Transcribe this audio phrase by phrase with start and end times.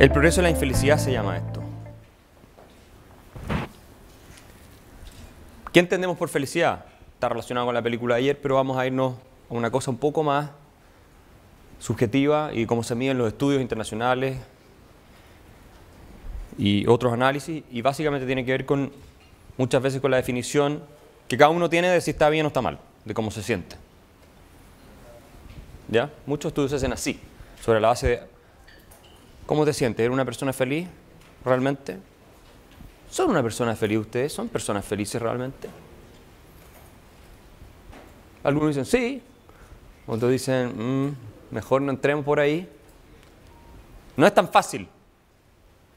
[0.00, 1.60] El progreso de la infelicidad se llama esto.
[5.74, 6.86] ¿Qué entendemos por felicidad?
[7.12, 9.16] Está relacionado con la película de ayer, pero vamos a irnos
[9.50, 10.52] a una cosa un poco más
[11.80, 14.38] subjetiva y cómo se miden los estudios internacionales
[16.56, 18.90] y otros análisis, y básicamente tiene que ver con
[19.58, 20.82] muchas veces con la definición
[21.28, 23.76] que cada uno tiene de si está bien o está mal, de cómo se siente.
[25.88, 26.10] ¿Ya?
[26.24, 27.20] Muchos estudios se hacen así,
[27.62, 28.39] sobre la base de
[29.50, 30.86] cómo te sientes, ¿eres una persona feliz
[31.44, 31.98] realmente?
[33.10, 34.32] ¿Son una persona feliz ustedes?
[34.32, 35.68] ¿Son personas felices realmente?
[38.44, 39.20] Algunos dicen sí,
[40.06, 41.16] otros dicen mm,
[41.50, 42.68] mejor no entremos por ahí.
[44.16, 44.86] No es tan fácil.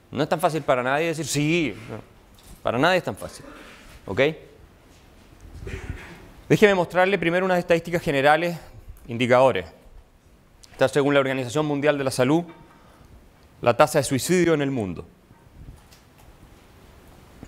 [0.10, 1.76] No es tan fácil para nadie decir sí.
[2.64, 3.46] Para nadie es tan fácil.
[4.08, 4.20] ¿Ok?
[6.50, 8.58] Déjeme mostrarle primero unas estadísticas generales,
[9.08, 9.68] indicadores.
[10.72, 12.46] Está según la Organización Mundial de la Salud,
[13.64, 15.06] la tasa de suicidio en el mundo.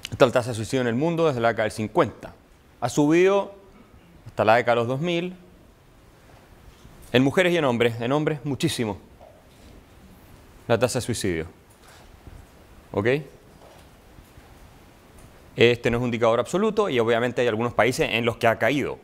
[0.09, 2.33] Esta tasa de suicidio en el mundo desde la década del 50.
[2.80, 3.53] Ha subido
[4.25, 5.35] hasta la década de los 2000.
[7.11, 7.99] En mujeres y en hombres.
[7.99, 8.97] En hombres, muchísimo.
[10.69, 11.47] La tasa de suicidio.
[12.94, 13.07] ¿Ok?
[15.57, 18.57] Este no es un indicador absoluto y obviamente hay algunos países en los que ha
[18.57, 19.00] caído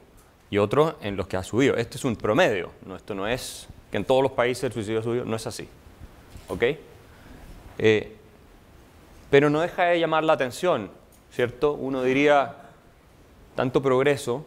[0.49, 1.75] y otros en los que ha subido.
[1.75, 2.71] Este es un promedio.
[2.85, 5.25] No, esto no es que en todos los países el suicidio ha subido.
[5.25, 5.67] No es así.
[6.47, 6.63] ¿Ok?
[7.83, 8.15] Eh,
[9.31, 10.91] pero no deja de llamar la atención,
[11.31, 11.73] ¿cierto?
[11.73, 12.55] Uno diría,
[13.55, 14.45] tanto progreso,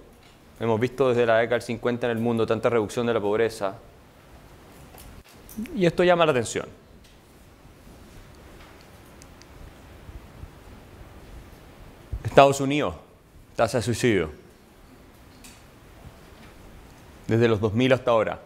[0.61, 3.75] hemos visto desde la década del 50 en el mundo, tanta reducción de la pobreza,
[5.75, 6.67] y esto llama la atención.
[12.23, 12.95] Estados Unidos,
[13.57, 14.31] tasa de suicidio,
[17.27, 18.41] desde los 2000 hasta ahora.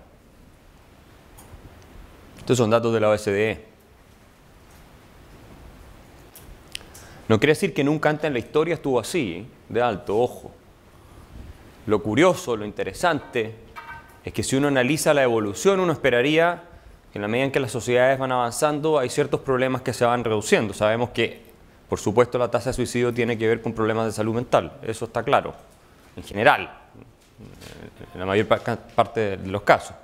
[2.39, 3.68] Estos son datos de la OSDE.
[7.29, 10.51] No quiere decir que nunca antes en la historia estuvo así, de alto, ojo.
[11.87, 13.55] Lo curioso, lo interesante,
[14.25, 16.63] es que si uno analiza la evolución, uno esperaría
[17.13, 20.05] que en la medida en que las sociedades van avanzando, hay ciertos problemas que se
[20.05, 20.75] van reduciendo.
[20.75, 21.43] Sabemos que,
[21.89, 25.07] por supuesto, la tasa de suicidio tiene que ver con problemas de salud mental, eso
[25.07, 25.55] está claro,
[26.17, 26.71] en general,
[28.15, 29.95] en la mayor parte de los casos.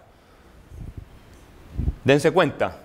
[2.04, 2.78] Dense cuenta,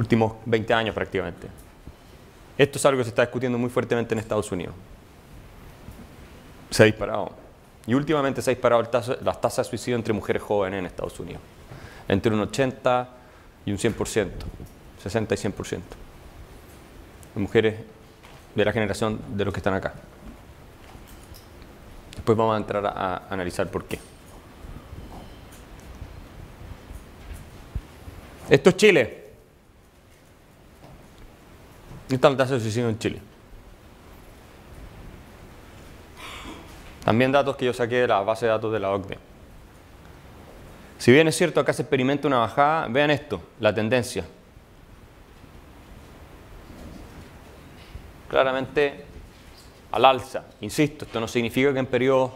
[0.00, 1.46] últimos 20 años prácticamente.
[2.56, 4.74] Esto es algo que se está discutiendo muy fuertemente en Estados Unidos.
[6.70, 7.32] Se ha disparado.
[7.86, 8.82] Y últimamente se ha disparado
[9.22, 11.40] las tasas de suicidio entre mujeres jóvenes en Estados Unidos.
[12.08, 13.08] Entre un 80
[13.66, 14.30] y un 100%,
[15.02, 15.80] 60 y 100%.
[17.34, 17.80] De mujeres
[18.54, 19.94] de la generación de los que están acá.
[22.14, 23.98] Después vamos a entrar a, a analizar por qué.
[28.48, 29.19] Esto es Chile.
[32.10, 33.20] Esta es la de suicidio en Chile.
[37.04, 39.18] También datos que yo saqué de la base de datos de la OCDE.
[40.98, 44.24] Si bien es cierto acá se experimenta una bajada, vean esto, la tendencia.
[48.28, 49.04] Claramente
[49.92, 50.44] al alza.
[50.60, 52.32] Insisto, esto no significa que en periodos,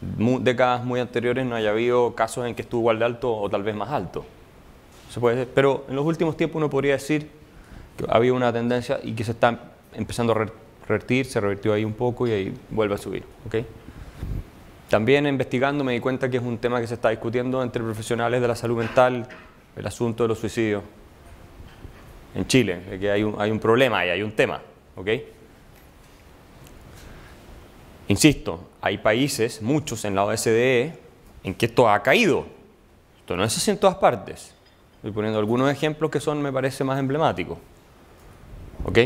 [0.00, 3.62] décadas muy anteriores no haya habido casos en que estuvo igual de alto o tal
[3.62, 4.24] vez más alto.
[5.10, 7.41] Se puede, pero en los últimos tiempos uno podría decir
[7.96, 10.46] que había una tendencia y que se está empezando a
[10.86, 13.24] revertir, se revirtió ahí un poco y ahí vuelve a subir.
[13.46, 13.66] ¿okay?
[14.88, 18.40] También investigando me di cuenta que es un tema que se está discutiendo entre profesionales
[18.40, 19.26] de la salud mental,
[19.76, 20.82] el asunto de los suicidios
[22.34, 24.60] en Chile, de que hay un, hay un problema y hay un tema.
[24.96, 25.26] ¿okay?
[28.08, 30.98] Insisto, hay países, muchos en la OSDE,
[31.44, 32.46] en que esto ha caído.
[33.20, 34.54] Esto no es así en todas partes.
[34.96, 37.58] Estoy poniendo algunos ejemplos que son, me parece, más emblemáticos.
[38.84, 38.98] ¿Ok?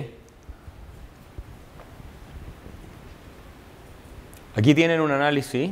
[4.56, 5.70] Aquí tienen un análisis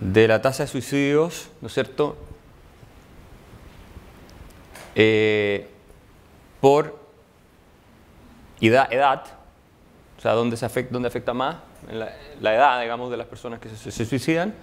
[0.00, 2.16] de la tasa de suicidios, ¿no es cierto?
[4.94, 5.68] Eh,
[6.60, 7.00] por
[8.60, 9.24] edad,
[10.18, 11.56] o sea, dónde, se afecta, dónde afecta más,
[11.90, 14.54] la, edad, digamos, de las personas que se, se, suicidan,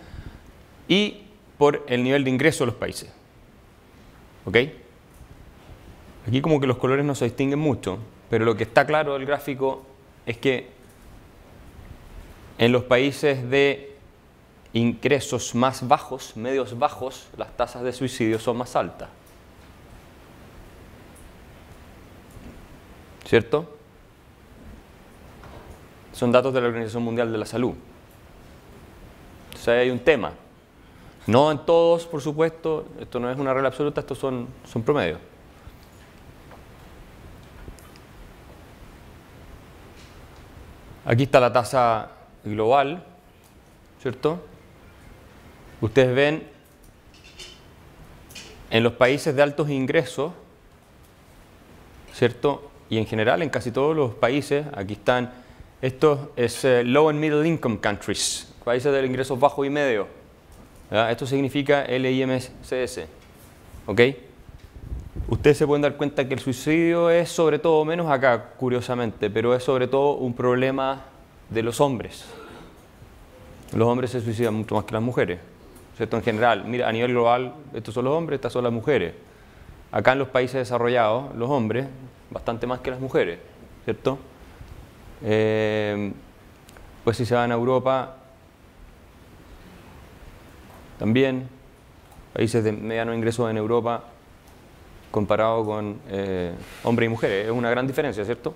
[0.88, 1.23] y
[1.57, 3.12] por el nivel de ingreso de los países.
[4.45, 4.57] ¿Ok?
[6.27, 9.25] Aquí como que los colores no se distinguen mucho, pero lo que está claro del
[9.25, 9.83] gráfico
[10.25, 10.69] es que
[12.57, 13.95] en los países de
[14.74, 19.07] ingresos más bajos, medios bajos, las tasas de suicidio son más altas.
[23.25, 23.74] ¿Cierto?
[26.12, 27.74] Son datos de la Organización Mundial de la Salud.
[29.45, 30.33] Entonces ahí hay un tema.
[31.25, 35.19] No en todos, por supuesto, esto no es una regla absoluta, estos son, son promedios.
[41.07, 42.12] Aquí está la tasa
[42.44, 43.01] global,
[44.01, 44.42] ¿cierto?
[45.80, 46.44] Ustedes ven
[48.69, 50.33] en los países de altos ingresos,
[52.13, 52.69] ¿cierto?
[52.89, 55.31] Y en general en casi todos los países, aquí están,
[55.81, 60.10] esto es eh, low and middle income countries, países de ingresos bajos y medio.
[60.92, 63.00] Esto significa LIMCS,
[63.86, 64.01] ¿ok?
[65.29, 69.53] Ustedes se pueden dar cuenta que el suicidio es sobre todo, menos acá, curiosamente, pero
[69.53, 71.03] es sobre todo un problema
[71.50, 72.24] de los hombres.
[73.75, 75.39] Los hombres se suicidan mucho más que las mujeres,
[75.97, 76.15] ¿cierto?
[76.15, 79.15] En general, mira, a nivel global, estos son los hombres, estas son las mujeres.
[79.91, 81.88] Acá en los países desarrollados, los hombres,
[82.31, 83.39] bastante más que las mujeres,
[83.83, 84.18] ¿cierto?
[85.24, 86.13] Eh,
[87.03, 88.15] pues si se van a Europa,
[90.97, 91.50] también,
[92.31, 94.06] países de mediano ingreso en Europa,
[95.12, 97.45] comparado con eh, hombres y mujeres.
[97.45, 98.54] Es una gran diferencia, ¿cierto?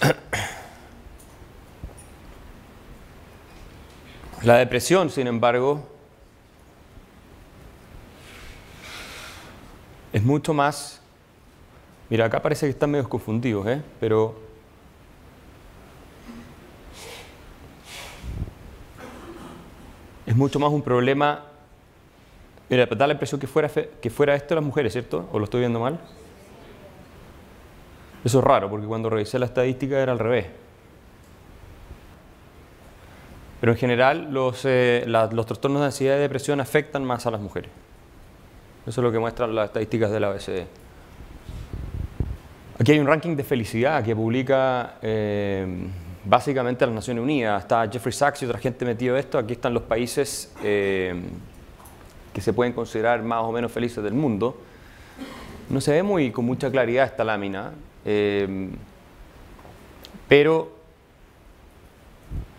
[4.42, 5.88] La depresión, sin embargo,
[10.12, 11.00] es mucho más...
[12.10, 13.82] Mira, acá parece que están medio confundidos, ¿eh?
[13.98, 14.38] pero
[20.26, 21.53] es mucho más un problema
[22.74, 25.28] Mira, da la impresión que fuera, que fuera esto las mujeres, ¿cierto?
[25.30, 26.00] ¿O lo estoy viendo mal?
[28.24, 30.46] Eso es raro, porque cuando revisé la estadística era al revés.
[33.60, 37.40] Pero en general los, eh, los trastornos de ansiedad y depresión afectan más a las
[37.40, 37.70] mujeres.
[38.84, 40.66] Eso es lo que muestran las estadísticas de la OECD.
[42.80, 45.86] Aquí hay un ranking de felicidad que publica eh,
[46.24, 47.62] básicamente las Naciones Unidas.
[47.62, 49.38] Está Jeffrey Sachs y otra gente metido esto.
[49.38, 51.14] Aquí están los países eh,
[52.34, 54.58] que se pueden considerar más o menos felices del mundo.
[55.70, 57.72] No se ve muy con mucha claridad esta lámina,
[58.04, 58.68] eh,
[60.28, 60.74] pero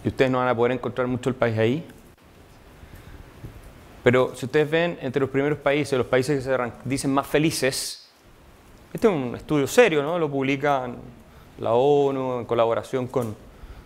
[0.06, 1.83] y ustedes no van a poder encontrar mucho el país ahí.
[4.04, 8.07] Pero si ustedes ven entre los primeros países, los países que se dicen más felices,
[8.94, 10.19] este es un estudio serio, ¿no?
[10.19, 10.88] Lo publica
[11.57, 13.36] la ONU en colaboración con,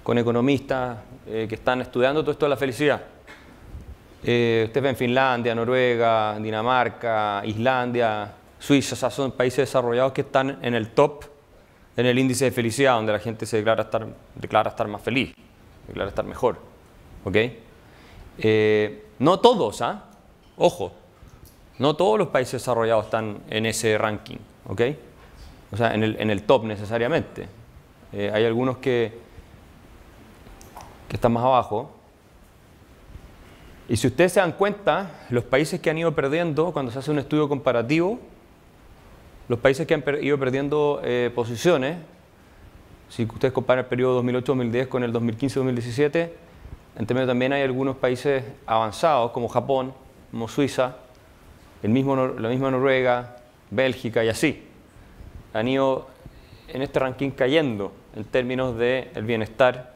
[0.03, 3.01] con economistas eh, que están estudiando todo esto de la felicidad.
[4.23, 10.59] Eh, ustedes ven Finlandia, Noruega, Dinamarca, Islandia, Suiza, o sea, son países desarrollados que están
[10.61, 11.25] en el top
[11.99, 15.33] en el índice de felicidad, donde la gente se declara estar, declara estar más feliz,
[15.85, 16.57] declara estar mejor.
[17.25, 17.35] ¿Ok?
[18.37, 20.05] Eh, no todos, ¿ah?
[20.55, 20.93] Ojo,
[21.77, 24.37] no todos los países desarrollados están en ese ranking,
[24.67, 24.81] ¿ok?
[25.71, 27.47] O sea, en el, en el top necesariamente.
[28.13, 29.19] Eh, hay algunos que,
[31.09, 31.98] que están más abajo,
[33.89, 37.09] y si ustedes se dan cuenta, los países que han ido perdiendo, cuando se hace
[37.09, 38.19] un estudio comparativo,
[39.47, 41.97] los países que han ido perdiendo eh, posiciones,
[43.09, 46.29] si ustedes comparan el periodo 2008-2010 con el 2015-2017,
[46.99, 49.91] en términos también hay algunos países avanzados, como Japón,
[50.29, 50.97] como Suiza,
[51.81, 53.37] la misma Noruega,
[53.71, 54.67] Bélgica y así.
[55.53, 56.07] Han ido
[56.67, 59.95] en este ranking cayendo en términos del bienestar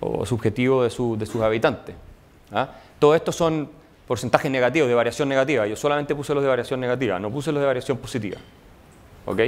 [0.00, 1.94] o subjetivo de, de sus habitantes.
[2.52, 2.70] ¿ah?
[3.00, 3.68] Todo esto son
[4.06, 5.66] porcentajes negativos, de variación negativa.
[5.66, 8.38] Yo solamente puse los de variación negativa, no puse los de variación positiva.
[9.26, 9.40] ¿Ok?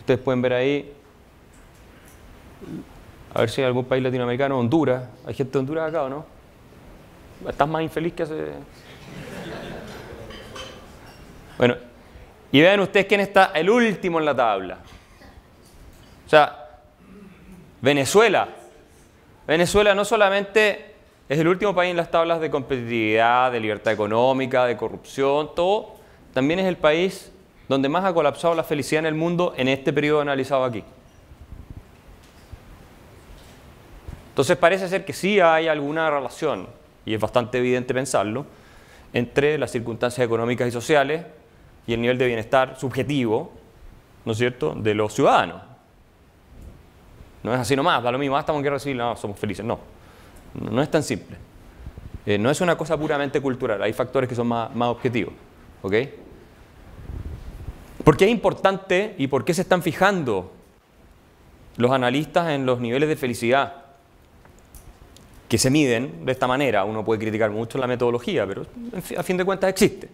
[0.00, 0.92] Ustedes pueden ver ahí,
[3.32, 5.08] a ver si hay algún país latinoamericano, Honduras.
[5.26, 6.26] ¿Hay gente de Honduras acá o no?
[7.48, 8.52] ¿Estás más infeliz que hace...?
[11.56, 11.76] Bueno,
[12.52, 14.78] y vean ustedes quién está el último en la tabla.
[16.26, 16.80] O sea,
[17.80, 18.48] Venezuela.
[19.46, 20.93] Venezuela no solamente
[21.28, 25.94] es el último país en las tablas de competitividad, de libertad económica, de corrupción, todo.
[26.34, 27.32] También es el país
[27.68, 30.84] donde más ha colapsado la felicidad en el mundo en este periodo analizado aquí.
[34.30, 36.66] Entonces parece ser que sí hay alguna relación,
[37.06, 38.44] y es bastante evidente pensarlo,
[39.12, 41.24] entre las circunstancias económicas y sociales
[41.86, 43.52] y el nivel de bienestar subjetivo,
[44.24, 45.62] ¿no es cierto?, de los ciudadanos.
[47.44, 49.64] No es así nomás, da lo mismo, ah, estamos en guerra civil, no, somos felices,
[49.64, 49.78] no.
[50.60, 51.36] No es tan simple.
[52.26, 55.34] Eh, no es una cosa puramente cultural, hay factores que son más, objetivos.
[55.82, 55.94] ¿Ok?
[58.02, 60.52] ¿Por qué es importante y por qué se están fijando
[61.76, 63.74] los analistas en los niveles de felicidad
[65.48, 66.84] que se miden de esta manera?
[66.84, 68.66] Uno puede criticar mucho la metodología, pero
[69.16, 70.08] a fin de cuentas existe.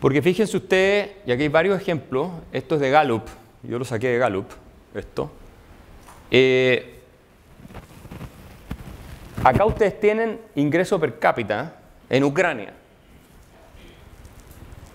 [0.00, 3.22] Porque fíjense ustedes, y aquí hay varios ejemplos, esto es de Gallup,
[3.62, 4.46] yo lo saqué de Gallup,
[4.94, 5.30] esto.
[6.30, 7.01] Eh,
[9.44, 11.74] Acá ustedes tienen ingreso per cápita
[12.08, 12.72] en Ucrania.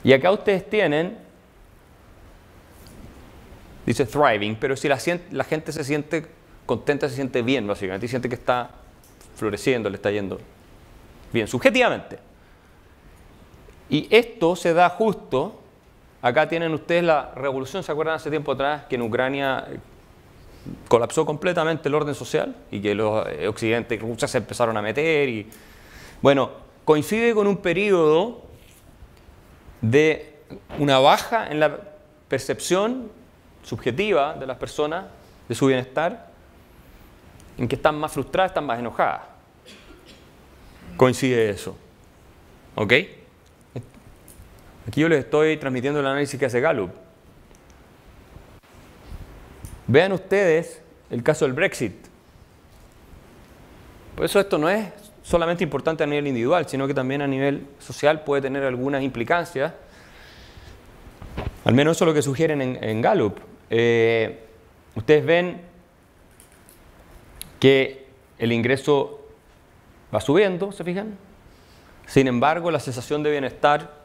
[0.03, 1.17] Y acá ustedes tienen,
[3.85, 6.25] dice thriving, pero si la, gente se siente
[6.65, 8.71] contenta, se siente bien, básicamente, y siente que está
[9.35, 10.39] floreciendo, le está yendo
[11.33, 12.19] bien, subjetivamente.
[13.89, 15.61] Y esto se da justo,
[16.21, 19.67] acá tienen ustedes la revolución, ¿se acuerdan hace tiempo atrás que en Ucrania
[20.87, 24.81] colapsó completamente el orden social y que los eh, occidentes y Rusia se empezaron a
[24.81, 25.49] meter y
[26.21, 26.51] bueno,
[26.85, 28.43] coincide con un periodo
[29.81, 30.37] de
[30.79, 31.77] una baja en la
[32.27, 33.11] percepción
[33.63, 35.05] subjetiva de las personas
[35.47, 36.27] de su bienestar,
[37.57, 39.21] en que están más frustradas, están más enojadas.
[40.95, 41.77] Coincide eso.
[42.75, 42.93] ¿Ok?
[44.87, 46.91] Aquí yo les estoy transmitiendo el análisis que hace Gallup.
[49.97, 51.95] Vean ustedes el caso del Brexit.
[54.15, 54.89] Por eso esto no es
[55.23, 59.73] solamente importante a nivel individual, sino que también a nivel social puede tener algunas implicancias.
[61.65, 63.39] Al menos eso es lo que sugieren en, Gallup.
[63.71, 64.39] Eh,
[64.93, 65.61] ustedes ven
[67.59, 68.05] que
[68.37, 69.27] el ingreso
[70.13, 71.17] va subiendo, ¿se fijan?
[72.05, 73.96] Sin embargo, la sensación de bienestar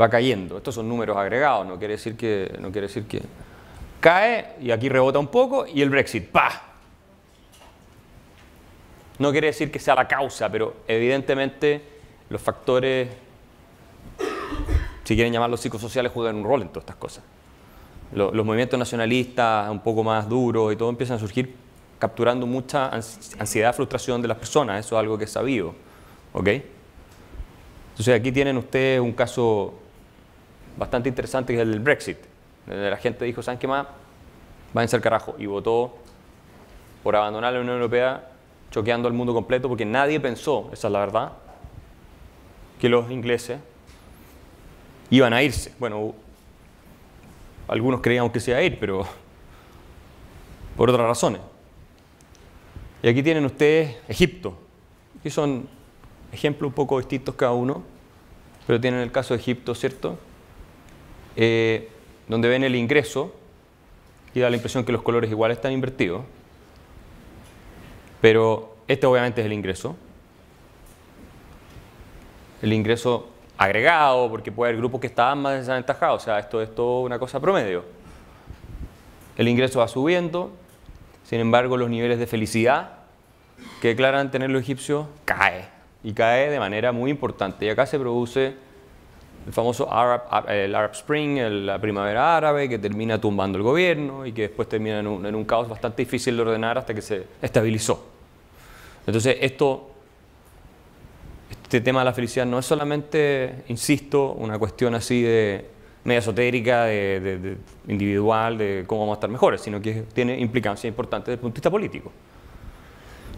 [0.00, 0.56] va cayendo.
[0.56, 3.20] Estos son números agregados, no quiere decir que, no quiere decir que
[4.00, 6.62] cae y aquí rebota un poco y el Brexit, ¡pa!
[9.18, 11.82] No quiere decir que sea la causa, pero evidentemente
[12.30, 13.08] los factores,
[15.04, 17.24] si quieren llamarlos psicosociales, juegan un rol en todas estas cosas.
[18.14, 21.54] Los, movimientos nacionalistas un poco más duros y todo empiezan a surgir
[21.98, 25.74] capturando mucha ansiedad, frustración de las personas, eso es algo que es sabido.
[26.32, 26.48] ¿ok?
[27.90, 29.74] Entonces aquí tienen ustedes un caso
[30.76, 32.18] bastante interesante que es el del Brexit.
[32.66, 33.86] La gente dijo, ¿saben qué más?
[34.72, 35.34] Váyanse al carajo.
[35.38, 35.96] Y votó
[37.02, 38.28] por abandonar la Unión Europea
[38.70, 41.32] choqueando al mundo completo porque nadie pensó, esa es la verdad,
[42.80, 43.58] que los ingleses
[45.10, 45.74] iban a irse.
[45.78, 46.14] Bueno,
[47.68, 49.06] algunos creíamos que se iba a ir, pero
[50.76, 51.40] por otras razones.
[53.02, 54.58] Y aquí tienen ustedes Egipto,
[55.22, 55.68] que son
[56.32, 57.82] ejemplos un poco distintos cada uno,
[58.66, 60.18] pero tienen el caso de Egipto, ¿cierto?
[61.42, 61.88] Eh,
[62.28, 63.34] donde ven el ingreso
[64.34, 66.22] y da la impresión que los colores igual están invertidos.
[68.20, 69.96] Pero este obviamente es el ingreso.
[72.60, 76.74] El ingreso agregado, porque puede haber grupos que estaban más desaventajados, o sea, esto es
[76.74, 77.84] todo una cosa promedio.
[79.38, 80.52] El ingreso va subiendo,
[81.24, 82.98] sin embargo los niveles de felicidad
[83.80, 85.68] que declaran tener los egipcios cae,
[86.04, 87.64] y cae de manera muy importante.
[87.64, 88.56] Y acá se produce
[89.50, 94.68] el famoso Arab, Spring, la primavera árabe, que termina tumbando el gobierno y que después
[94.68, 98.06] termina en un, en un caos bastante difícil de ordenar hasta que se estabilizó.
[99.06, 99.90] Entonces, esto,
[101.62, 105.66] este tema de la felicidad no es solamente, insisto, una cuestión así de
[106.04, 107.56] media esotérica, de,
[107.88, 111.54] individual, de cómo vamos a estar mejores, sino que tiene implicancias importantes desde el punto
[111.54, 112.12] de vista político.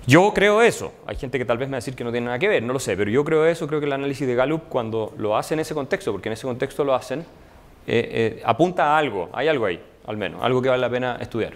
[0.06, 0.92] Yo creo eso.
[1.06, 2.62] Hay gente que tal vez me va a decir que no tiene nada que ver,
[2.62, 3.66] no lo sé, pero yo creo eso.
[3.66, 6.46] Creo que el análisis de Gallup, cuando lo hace en ese contexto, porque en ese
[6.46, 7.24] contexto lo hacen, eh,
[7.86, 9.30] eh, apunta a algo.
[9.32, 11.54] Hay algo ahí, al menos, algo que vale la pena estudiar.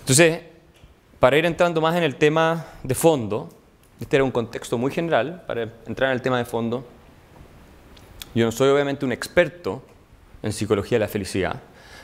[0.00, 0.40] Entonces,
[1.20, 3.48] para ir entrando más en el tema de fondo,
[4.00, 6.84] este era un contexto muy general, para entrar en el tema de fondo,
[8.34, 9.82] yo no soy obviamente un experto
[10.42, 11.60] en psicología de la felicidad,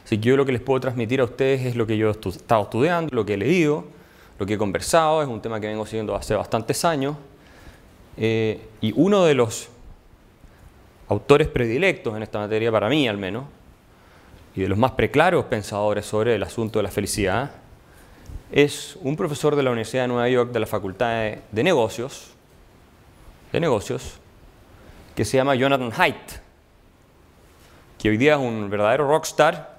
[0.08, 2.28] así que yo lo que les puedo transmitir a ustedes es lo que yo he
[2.30, 3.84] estado estudiando, lo que he leído,
[4.38, 7.14] lo que he conversado, es un tema que vengo siguiendo hace bastantes años,
[8.16, 9.68] eh, y uno de los
[11.08, 13.44] autores predilectos en esta materia, para mí al menos,
[14.56, 17.50] y de los más preclaros pensadores sobre el asunto de la felicidad,
[18.50, 22.30] es un profesor de la Universidad de Nueva York de la Facultad de, Negocios,
[23.52, 24.18] de Negocios,
[25.14, 26.40] que se llama Jonathan Haidt,
[27.98, 29.77] que hoy día es un verdadero rockstar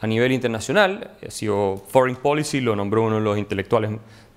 [0.00, 3.90] a nivel internacional, ha sido Foreign Policy, lo nombró uno de los intelectuales,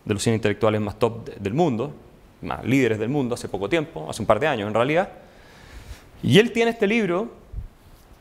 [0.03, 1.93] de los 100 intelectuales más top del mundo,
[2.41, 5.09] más líderes del mundo hace poco tiempo, hace un par de años en realidad.
[6.21, 7.31] Y él tiene este libro,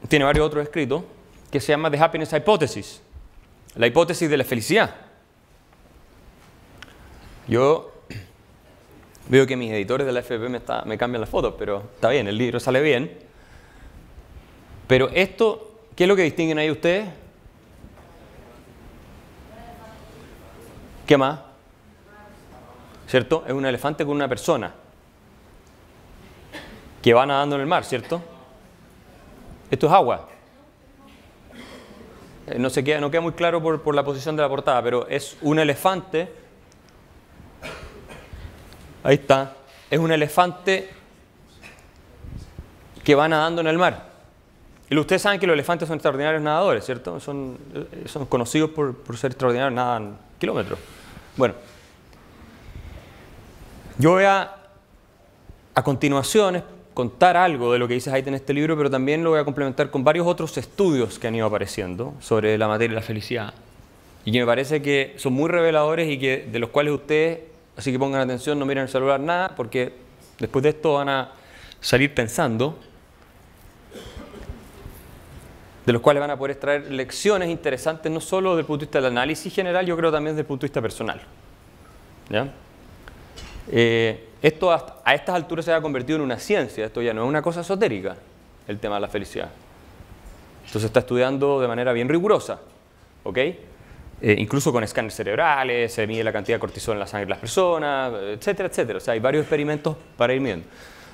[0.08, 1.02] tiene varios otros escritos,
[1.50, 3.02] que se llama The Happiness Hypothesis,
[3.74, 4.94] la hipótesis de la felicidad.
[7.48, 7.92] Yo
[9.28, 12.28] veo que mis editores de la FP me, me cambian las fotos, pero está bien,
[12.28, 13.18] el libro sale bien.
[14.86, 17.21] Pero esto, ¿qué es lo que distinguen ahí ustedes?
[21.06, 21.40] ¿Qué más?
[23.06, 23.44] ¿Cierto?
[23.46, 24.72] Es un elefante con una persona
[27.02, 28.22] que va nadando en el mar, ¿cierto?
[29.70, 30.28] Esto es agua.
[32.46, 34.82] eh, no, se queda, no queda muy claro por, por la posición de la portada,
[34.82, 36.32] pero es un elefante.
[39.02, 39.56] Ahí está.
[39.90, 40.90] Es un elefante
[43.02, 44.11] que va nadando en el mar.
[44.92, 47.18] Y ustedes saben que los elefantes son extraordinarios nadadores, ¿cierto?
[47.18, 50.78] Son, eh, son conocidos por, por ser extraordinarios, nadan kilómetros.
[51.34, 51.54] Bueno,
[53.96, 54.54] yo voy a,
[55.74, 59.30] a continuación contar algo de lo que dice Haidt en este libro, pero también lo
[59.30, 62.96] voy a complementar con varios otros estudios que han ido apareciendo sobre la materia y
[62.96, 63.54] la felicidad.
[64.26, 67.38] Y que me parece que son muy reveladores y que de los cuales ustedes,
[67.78, 69.94] así que pongan atención, no miren el celular nada, porque
[70.38, 71.32] después de esto van a
[71.80, 72.78] salir pensando,
[75.84, 78.86] de los cuales van a poder extraer lecciones interesantes, no solo desde el punto de
[78.86, 81.20] vista del análisis general, yo creo también desde el punto de vista personal.
[83.70, 87.28] Eh, esto a estas alturas se ha convertido en una ciencia, esto ya no es
[87.28, 88.16] una cosa esotérica,
[88.68, 89.50] el tema de la felicidad.
[90.64, 92.60] Esto se está estudiando de manera bien rigurosa,
[93.24, 93.38] ¿ok?
[93.38, 97.30] Eh, incluso con escáneres cerebrales, se mide la cantidad de cortisol en la sangre de
[97.30, 98.98] las personas, etcétera, etcétera.
[98.98, 100.66] O sea, hay varios experimentos para ir midiendo.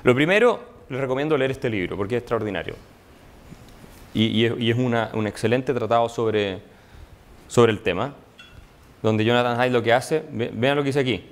[0.05, 0.61] Lo primero,
[0.91, 2.75] les recomiendo leer este libro porque es extraordinario.
[4.15, 6.61] Y, es, un excelente tratado sobre,
[7.47, 8.15] sobre el tema,
[9.03, 11.25] donde Jonathan Haidt lo que hace, vean lo que dice aquí,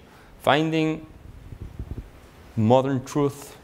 [0.42, 1.02] Finding
[2.56, 3.56] Modern Truth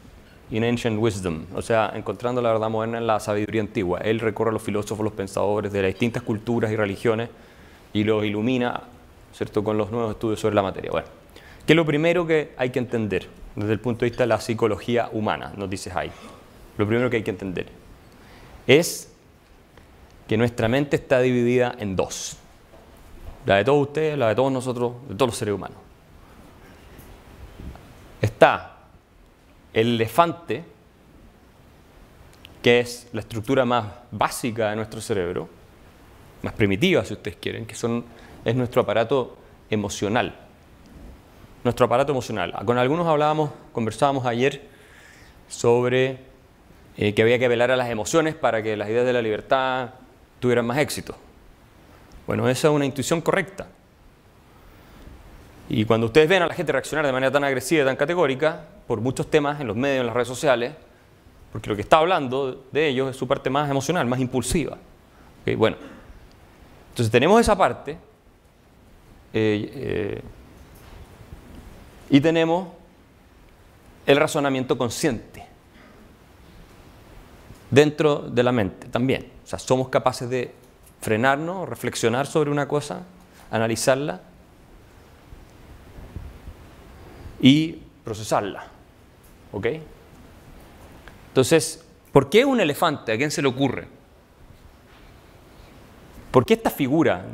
[0.51, 3.99] in Ancient Wisdom, o sea, encontrando la verdad moderna en la sabiduría antigua.
[3.99, 7.29] Él recorre a los filósofos, los pensadores de las distintas culturas y religiones
[7.93, 8.81] y los ilumina,
[9.31, 10.91] ¿cierto?, con los nuevos estudios sobre la materia.
[10.91, 11.07] Bueno,
[11.65, 14.41] ¿qué es lo primero que hay que entender desde el punto de vista de la
[14.41, 15.53] psicología humana?
[15.55, 16.11] Nos dice Hay.
[16.77, 17.82] Lo primero que hay que entender
[18.67, 19.11] es
[20.27, 22.37] que nuestra mente está dividida en dos.
[23.45, 25.77] La de todos ustedes, la de todos nosotros, de todos los seres humanos.
[28.21, 28.77] Está
[29.73, 30.63] el elefante,
[32.61, 35.49] que es la estructura más básica de nuestro cerebro,
[36.41, 38.05] más primitiva si ustedes quieren, que son,
[38.45, 39.37] es nuestro aparato
[39.69, 40.35] emocional.
[41.65, 42.53] Nuestro aparato emocional.
[42.65, 44.61] Con algunos hablábamos, conversábamos ayer
[45.49, 46.32] sobre
[46.97, 49.91] eh, que había que velar a las emociones para que las ideas de la libertad
[50.39, 51.15] tuvieran más éxito.
[52.27, 53.67] Bueno, esa es una intuición correcta.
[55.69, 58.65] Y cuando ustedes ven a la gente reaccionar de manera tan agresiva y tan categórica,
[58.85, 60.73] por muchos temas en los medios, en las redes sociales,
[61.51, 64.77] porque lo que está hablando de ellos es su parte más emocional, más impulsiva.
[65.57, 65.77] Bueno,
[66.89, 67.97] entonces tenemos esa parte
[69.33, 70.21] eh, eh,
[72.09, 72.67] y tenemos
[74.05, 75.52] el razonamiento consciente
[77.73, 79.31] dentro de la mente también.
[79.43, 80.53] O sea, somos capaces de
[81.01, 83.01] frenarnos, reflexionar sobre una cosa,
[83.49, 84.21] analizarla
[87.41, 88.67] y procesarla.
[89.51, 89.67] ¿Ok?
[91.29, 93.11] Entonces, ¿por qué un elefante?
[93.11, 93.87] ¿A quién se le ocurre?
[96.31, 97.25] ¿Por qué esta figura?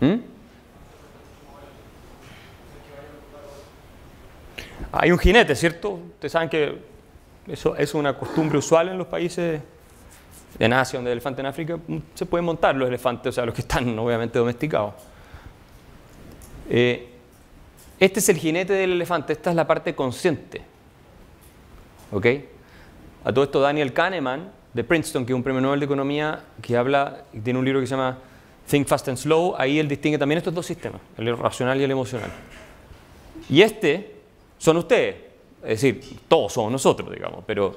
[0.00, 0.35] ¿Mm?
[4.98, 5.90] Hay un jinete, ¿cierto?
[6.14, 6.78] Ustedes saben que
[7.46, 9.60] eso es una costumbre usual en los países
[10.58, 11.78] en Asia, donde hay elefante en África,
[12.14, 14.94] se pueden montar los elefantes, o sea, los que están obviamente domesticados.
[16.70, 17.08] Eh,
[18.00, 20.62] este es el jinete del elefante, esta es la parte consciente.
[22.10, 22.26] ¿Ok?
[23.24, 26.76] A todo esto Daniel Kahneman, de Princeton, que es un premio Nobel de Economía, que
[26.76, 28.18] habla, tiene un libro que se llama
[28.68, 31.90] Think Fast and Slow, ahí él distingue también estos dos sistemas, el racional y el
[31.90, 32.30] emocional.
[33.48, 34.15] Y este
[34.58, 35.16] son ustedes,
[35.62, 37.76] es decir, todos somos nosotros, digamos, pero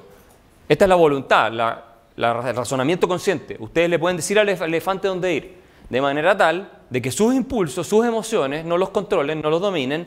[0.68, 1.84] esta es la voluntad, la,
[2.16, 3.56] el razonamiento consciente.
[3.58, 7.86] Ustedes le pueden decir al elefante dónde ir de manera tal de que sus impulsos,
[7.86, 10.06] sus emociones no los controlen, no los dominen,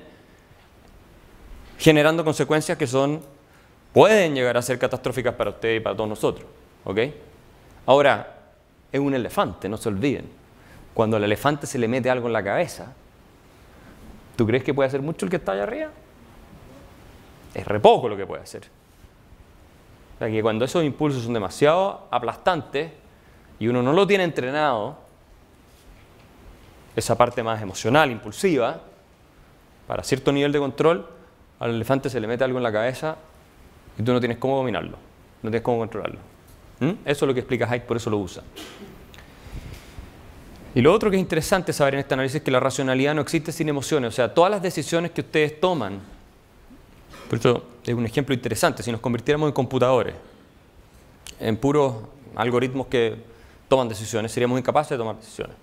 [1.78, 3.22] generando consecuencias que son,
[3.92, 6.48] pueden llegar a ser catastróficas para usted y para todos nosotros.
[6.86, 7.00] ¿ok?
[7.86, 8.40] Ahora,
[8.92, 10.26] es un elefante, no se olviden.
[10.94, 12.94] Cuando al elefante se le mete algo en la cabeza,
[14.36, 15.90] ¿tú crees que puede hacer mucho el que está allá arriba?
[17.54, 18.64] Es re poco lo que puede hacer.
[20.16, 22.92] O sea, que cuando esos impulsos son demasiado aplastantes
[23.60, 24.98] y uno no lo tiene entrenado,
[26.96, 28.82] esa parte más emocional, impulsiva,
[29.88, 31.08] para cierto nivel de control,
[31.60, 33.18] al elefante se le mete algo en la cabeza
[33.98, 34.98] y tú no tienes cómo dominarlo,
[35.42, 36.20] no tienes cómo controlarlo.
[36.80, 36.92] ¿Mm?
[37.06, 38.44] Eso es lo que explica Haidt, por eso lo usa.
[40.76, 43.22] Y lo otro que es interesante saber en este análisis es que la racionalidad no
[43.22, 46.00] existe sin emociones, o sea, todas las decisiones que ustedes toman,
[47.30, 50.16] por eso es un ejemplo interesante, si nos convirtiéramos en computadores,
[51.40, 51.96] en puros
[52.36, 53.18] algoritmos que
[53.68, 55.56] toman decisiones, seríamos incapaces de tomar decisiones.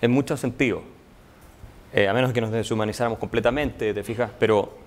[0.00, 0.82] En muchos sentidos.
[1.92, 4.78] Eh, a menos que nos deshumanizáramos completamente, te fijas, pero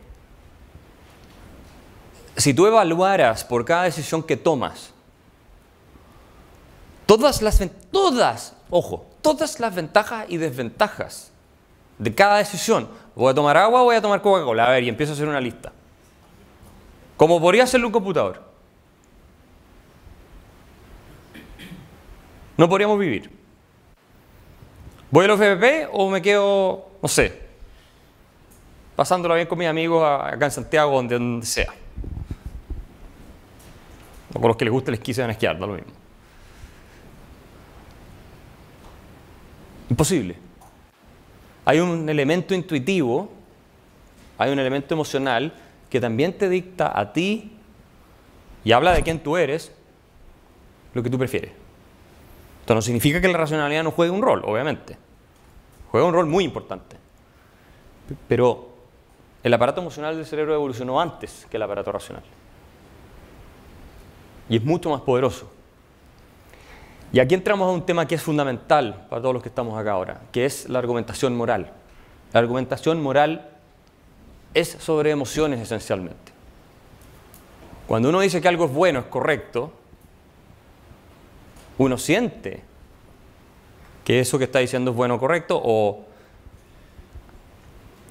[2.37, 4.91] si tú evaluaras por cada decisión que tomas,
[7.05, 11.31] todas las, todas, ojo, todas las ventajas y desventajas
[11.99, 14.89] de cada decisión, voy a tomar agua o voy a tomar Coca-Cola, a ver, y
[14.89, 15.71] empiezo a hacer una lista.
[17.17, 18.43] Como podría hacerlo un computador.
[22.57, 23.29] No podríamos vivir.
[25.09, 27.39] ¿Voy a los FPP o me quedo, no sé,
[28.95, 31.71] pasándolo bien con mis amigos acá en Santiago, donde, donde sea?
[34.33, 35.91] O con los que les gusta el esquí se van a esquiar, da lo mismo.
[39.89, 40.42] Imposible.
[41.65, 43.29] Hay un elemento intuitivo,
[44.37, 45.53] hay un elemento emocional
[45.89, 47.51] que también te dicta a ti
[48.63, 49.71] y habla de quién tú eres,
[50.93, 51.51] lo que tú prefieres.
[52.61, 54.97] Esto no significa que la racionalidad no juegue un rol, obviamente.
[55.91, 56.95] Juega un rol muy importante.
[58.27, 58.69] Pero
[59.43, 62.23] el aparato emocional del cerebro evolucionó antes que el aparato racional.
[64.49, 65.51] Y es mucho más poderoso.
[67.13, 69.91] Y aquí entramos a un tema que es fundamental para todos los que estamos acá
[69.91, 71.71] ahora, que es la argumentación moral.
[72.33, 73.51] La argumentación moral
[74.55, 76.31] es sobre emociones esencialmente.
[77.85, 79.71] Cuando uno dice que algo es bueno, es correcto,
[81.77, 82.63] uno siente
[84.03, 86.05] que eso que está diciendo es bueno o correcto o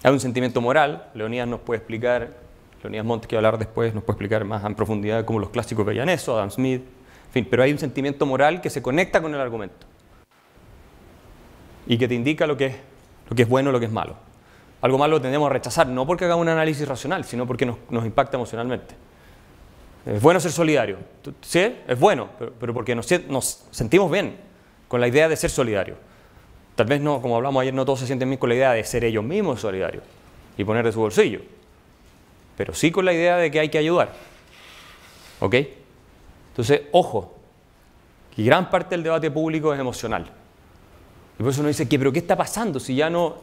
[0.04, 1.08] hay un sentimiento moral.
[1.14, 2.36] Leonidas nos puede explicar,
[2.84, 5.50] Leonidas Montes, que va a hablar después, nos puede explicar más en profundidad cómo los
[5.50, 6.82] clásicos veían eso, Adam Smith,
[7.32, 9.86] pero hay un sentimiento moral que se conecta con el argumento
[11.86, 12.76] y que te indica lo que
[13.36, 14.16] es, bueno o lo que es malo.
[14.82, 18.04] Algo malo lo tendemos a rechazar, no porque haga un análisis racional, sino porque nos,
[18.04, 18.94] impacta emocionalmente.
[20.04, 20.98] Es bueno ser solidario.
[21.40, 24.36] Sí, es bueno, pero, porque nos, nos, sentimos bien
[24.88, 25.96] con la idea de ser solidario.
[26.74, 28.82] Tal vez no, como hablamos ayer, no todos se sienten bien con la idea de
[28.84, 30.02] ser ellos mismos solidarios
[30.56, 31.40] y poner de su bolsillo,
[32.56, 34.12] pero sí con la idea de que hay que ayudar.
[35.40, 35.54] ¿Ok?
[36.52, 37.34] Entonces, ojo,
[38.34, 40.26] que gran parte del debate público es emocional.
[41.38, 43.36] Y por eso uno dice, ¿qué, ¿pero qué está pasando si ya no,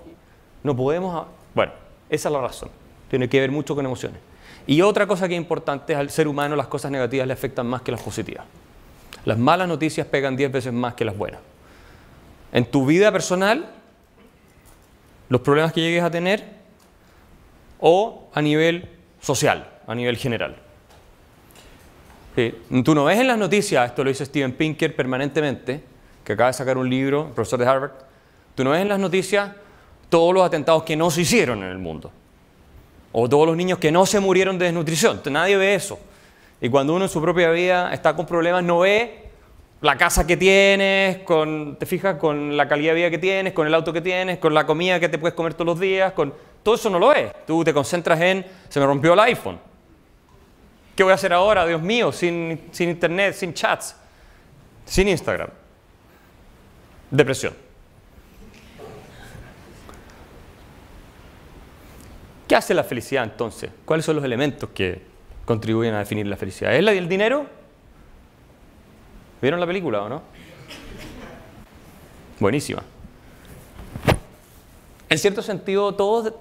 [0.64, 1.26] no podemos...?
[1.56, 1.72] Bueno,
[2.08, 2.70] esa es la razón.
[3.10, 4.20] Tiene que ver mucho con emociones.
[4.68, 7.66] Y otra cosa que es importante es al ser humano las cosas negativas le afectan
[7.66, 8.46] más que las positivas.
[9.26, 11.42] Las malas noticias pegan 10 veces más que las buenas.
[12.52, 13.72] En tu vida personal,
[15.30, 16.60] los problemas que llegues a tener,
[17.80, 18.90] o a nivel
[19.22, 20.58] social, a nivel general.
[22.84, 25.82] Tú no ves en las noticias, esto lo dice Steven Pinker permanentemente,
[26.24, 27.92] que acaba de sacar un libro, profesor de Harvard,
[28.56, 29.52] tú no ves en las noticias
[30.10, 32.12] todos los atentados que no se hicieron en el mundo,
[33.12, 36.00] o todos los niños que no se murieron de desnutrición, nadie ve eso.
[36.62, 39.30] Y cuando uno en su propia vida está con problemas, no ve
[39.82, 43.66] la casa que tienes, con, te fijas, con la calidad de vida que tienes, con
[43.66, 46.34] el auto que tienes, con la comida que te puedes comer todos los días, con
[46.64, 47.32] todo eso no lo ves.
[47.48, 49.69] Tú te concentras en, se me rompió el iPhone.
[51.00, 53.96] ¿Qué voy a hacer ahora, Dios mío, sin, sin internet, sin chats,
[54.84, 55.48] sin Instagram?
[57.10, 57.54] Depresión.
[62.46, 63.72] ¿Qué hace la felicidad entonces?
[63.86, 65.02] ¿Cuáles son los elementos que
[65.46, 66.76] contribuyen a definir la felicidad?
[66.76, 67.46] ¿Es la del dinero?
[69.42, 70.22] ¿Vieron la película o no?
[72.42, 72.84] Buenísima.
[75.08, 76.34] En cierto sentido, todos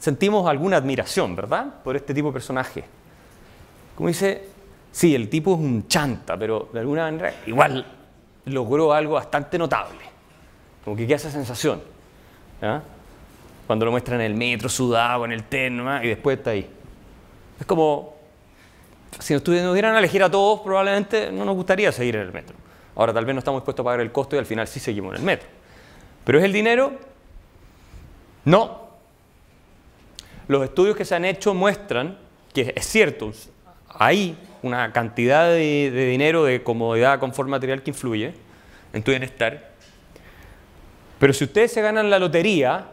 [0.00, 1.74] sentimos alguna admiración, ¿verdad?
[1.84, 2.84] Por este tipo de personaje.
[3.94, 4.48] Como dice,
[4.90, 7.86] sí, el tipo es un chanta, pero de alguna manera igual
[8.46, 10.00] logró algo bastante notable.
[10.84, 11.80] Como que queda esa sensación.
[13.66, 16.68] Cuando lo muestran en el metro, sudado, en el terno, y después está ahí.
[17.58, 18.16] Es como,
[19.18, 22.56] si nos dieran a elegir a todos, probablemente no nos gustaría seguir en el metro.
[22.96, 25.14] Ahora tal vez no estamos dispuestos a pagar el costo y al final sí seguimos
[25.14, 25.48] en el metro.
[26.24, 26.92] ¿Pero es el dinero?
[28.44, 28.88] No.
[30.48, 32.18] Los estudios que se han hecho muestran
[32.52, 33.32] que es cierto,
[33.98, 38.34] hay una cantidad de, dinero, de comodidad, confort material que influye
[38.92, 39.72] en tu bienestar.
[41.18, 42.86] Pero si ustedes se ganan la lotería,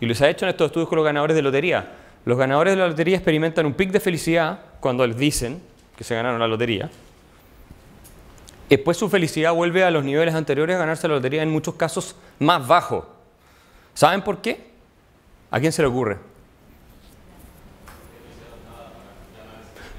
[0.00, 1.92] y lo se ha hecho en estos estudios con los ganadores de lotería,
[2.24, 5.62] los ganadores de la lotería experimentan un pic de felicidad cuando les dicen
[5.96, 6.90] que se ganaron la lotería.
[8.68, 12.14] Después su felicidad vuelve a los niveles anteriores a ganarse la lotería, en muchos casos
[12.38, 13.08] más bajo.
[13.94, 14.70] ¿Saben por qué?
[15.50, 16.29] ¿A quién se le ocurre?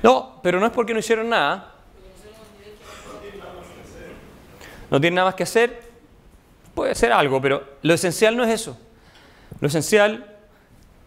[0.04, 1.76] No, pero no es porque no hicieron nada.
[4.90, 5.92] No tienen nada más que hacer.
[6.76, 8.78] Puede ser algo, pero lo esencial no es eso.
[9.60, 10.38] Lo esencial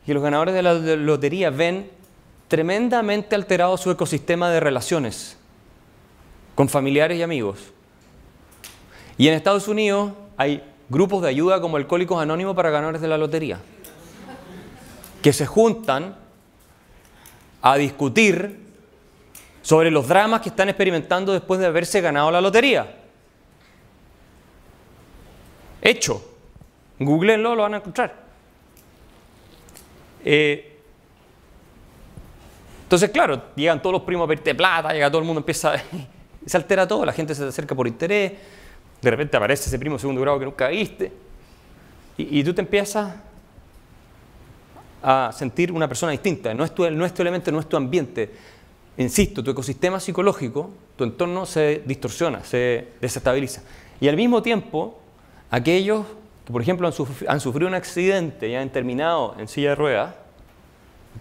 [0.06, 1.90] y los ganadores de la lotería ven
[2.48, 5.36] tremendamente alterado su ecosistema de relaciones
[6.54, 7.58] con familiares y amigos.
[9.16, 13.18] Y en Estados Unidos hay grupos de ayuda como Alcohólicos Anónimos para ganadores de la
[13.18, 13.58] lotería,
[15.22, 16.16] que se juntan
[17.62, 18.63] a discutir
[19.64, 22.96] sobre los dramas que están experimentando después de haberse ganado la lotería.
[25.80, 26.32] Hecho.
[26.98, 28.14] Googleenlo, lo van a encontrar.
[30.22, 30.80] Eh,
[32.82, 35.72] entonces, claro, llegan todos los primos a pedirte plata, llega todo el mundo, empieza,
[36.46, 38.32] se altera todo, la gente se te acerca por interés,
[39.00, 41.10] de repente aparece ese primo segundo grado que nunca viste,
[42.18, 43.14] y, y tú te empiezas
[45.02, 47.76] a sentir una persona distinta, no es, tu, no es tu elemento, no es tu
[47.76, 48.53] ambiente.
[48.96, 53.62] Insisto, tu ecosistema psicológico, tu entorno se distorsiona, se desestabiliza.
[54.00, 55.00] Y al mismo tiempo,
[55.50, 56.04] aquellos
[56.46, 60.14] que, por ejemplo, han sufrido, un accidente y han terminado en silla de ruedas,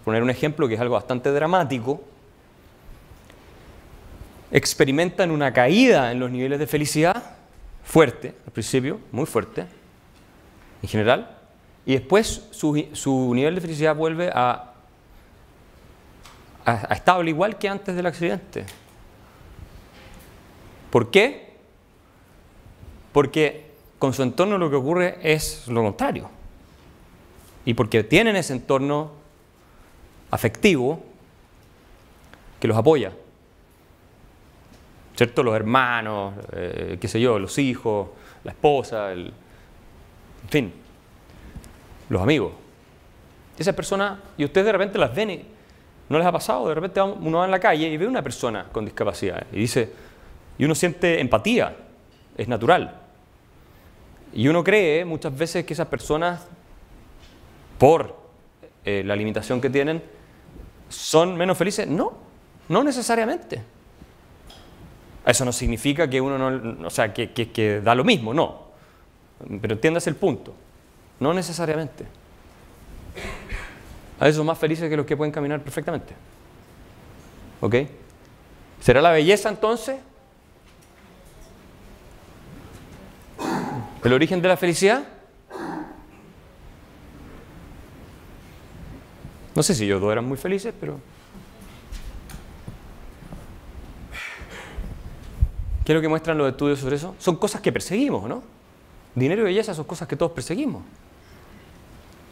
[0.04, 2.00] poner un ejemplo que es algo bastante dramático,
[4.52, 7.22] experimentan una caída en los niveles de felicidad
[7.82, 9.66] fuerte, al principio, muy fuerte,
[10.82, 11.38] en general,
[11.86, 14.73] y después su, nivel de felicidad vuelve a
[16.90, 18.64] estable igual que antes del accidente.
[20.90, 21.54] ¿Por qué?
[23.12, 26.30] Porque con su entorno lo que ocurre es lo contrario.
[27.64, 29.12] Y porque tienen ese entorno
[30.30, 31.02] afectivo
[32.60, 33.12] que los apoya.
[35.16, 35.42] ¿Cierto?
[35.42, 38.08] Los hermanos, eh, qué sé yo, los hijos,
[38.42, 40.72] la esposa, el, en fin,
[42.08, 42.52] los amigos.
[43.58, 45.53] Esas personas, y ustedes de repente las ven y
[46.08, 48.66] no les ha pasado, de repente uno va en la calle y ve una persona
[48.70, 49.90] con discapacidad y dice,
[50.58, 51.74] y uno siente empatía,
[52.36, 53.00] es natural.
[54.32, 56.46] Y uno cree muchas veces que esas personas,
[57.78, 58.16] por
[58.84, 60.02] eh, la limitación que tienen,
[60.88, 61.86] son menos felices.
[61.86, 62.12] No,
[62.68, 63.62] no necesariamente.
[65.24, 68.64] Eso no significa que uno no, o sea, que, da lo mismo, no.
[69.60, 70.54] Pero entiendas el punto.
[71.20, 72.04] No necesariamente.
[74.18, 76.14] A veces son más felices que los que pueden caminar perfectamente.
[77.60, 77.74] ¿Ok?
[78.80, 79.96] ¿Será la belleza entonces
[84.04, 85.02] ¿El origen de la felicidad?
[89.54, 91.00] No sé si ellos dos eran muy felices, pero...
[95.84, 97.14] ¿Qué es lo que muestran los estudios sobre eso?
[97.18, 98.42] Son cosas que perseguimos, ¿no?
[99.14, 100.82] Dinero y belleza son cosas que todos perseguimos.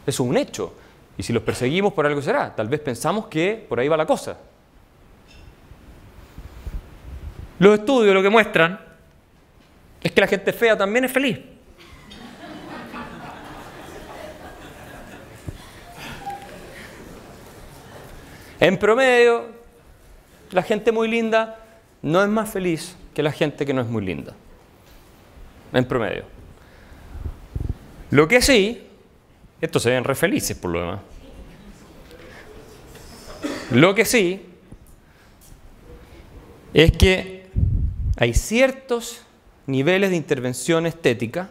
[0.05, 0.73] Es un hecho.
[1.17, 2.55] Y si los perseguimos, por algo será.
[2.55, 4.37] Tal vez pensamos que por ahí va la cosa.
[7.59, 8.79] Los estudios lo que muestran
[10.01, 11.39] es que la gente fea también es feliz.
[18.59, 19.47] En promedio,
[20.51, 21.59] la gente muy linda
[22.01, 24.33] no es más feliz que la gente que no es muy linda.
[25.73, 26.23] En promedio.
[28.09, 28.87] Lo que sí,
[29.65, 30.99] estos se ven re felices por lo demás.
[33.71, 34.45] Lo que sí
[36.73, 37.47] es que
[38.17, 39.21] hay ciertos
[39.67, 41.49] niveles de intervención estética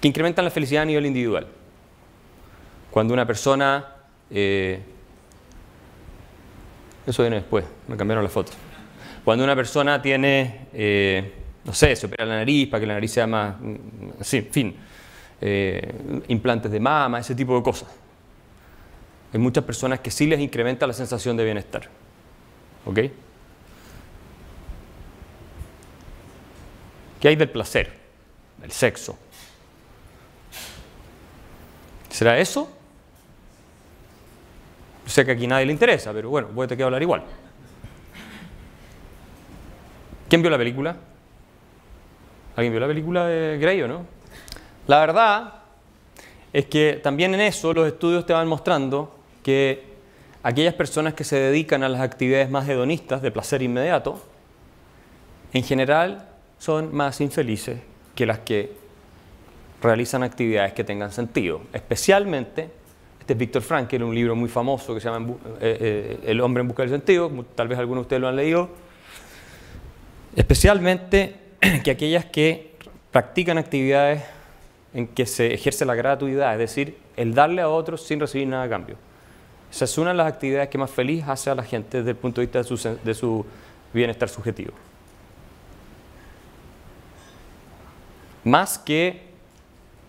[0.00, 1.46] que incrementan la felicidad a nivel individual.
[2.90, 3.94] Cuando una persona
[4.30, 4.80] eh,
[7.06, 8.52] eso viene después, me cambiaron la foto.
[9.24, 11.32] Cuando una persona tiene, eh,
[11.64, 13.56] no sé, se opera la nariz para que la nariz sea más,
[14.22, 14.76] sí, en fin,
[15.40, 17.88] eh, implantes de mama, ese tipo de cosas.
[19.32, 21.88] Hay muchas personas que sí les incrementa la sensación de bienestar.
[22.86, 23.00] ¿Ok?
[27.20, 27.92] ¿Qué hay del placer?
[28.58, 29.18] Del sexo.
[32.08, 32.72] ¿Será eso?
[35.06, 37.22] Sé que aquí nadie le interesa, pero bueno, voy a tener que hablar igual.
[40.28, 40.96] ¿Quién vio la película?
[42.56, 44.15] ¿Alguien vio la película de Grey o no?
[44.86, 45.54] La verdad
[46.52, 49.84] es que también en eso los estudios te van mostrando que
[50.42, 54.22] aquellas personas que se dedican a las actividades más hedonistas de placer inmediato,
[55.52, 57.80] en general son más infelices
[58.14, 58.72] que las que
[59.82, 62.70] realizan actividades que tengan sentido, especialmente
[63.26, 66.60] este es Víctor Frankl, un libro muy famoso que se llama eh, eh, El hombre
[66.60, 68.68] en busca del sentido, tal vez algunos de ustedes lo han leído.
[70.36, 71.34] Especialmente
[71.82, 72.76] que aquellas que
[73.10, 74.22] practican actividades
[74.96, 78.62] en que se ejerce la gratuidad, es decir, el darle a otros sin recibir nada
[78.62, 78.96] a cambio.
[79.70, 82.16] Esa es una de las actividades que más feliz hace a la gente desde el
[82.16, 83.44] punto de vista de su, de su
[83.92, 84.72] bienestar subjetivo.
[88.44, 89.20] Más que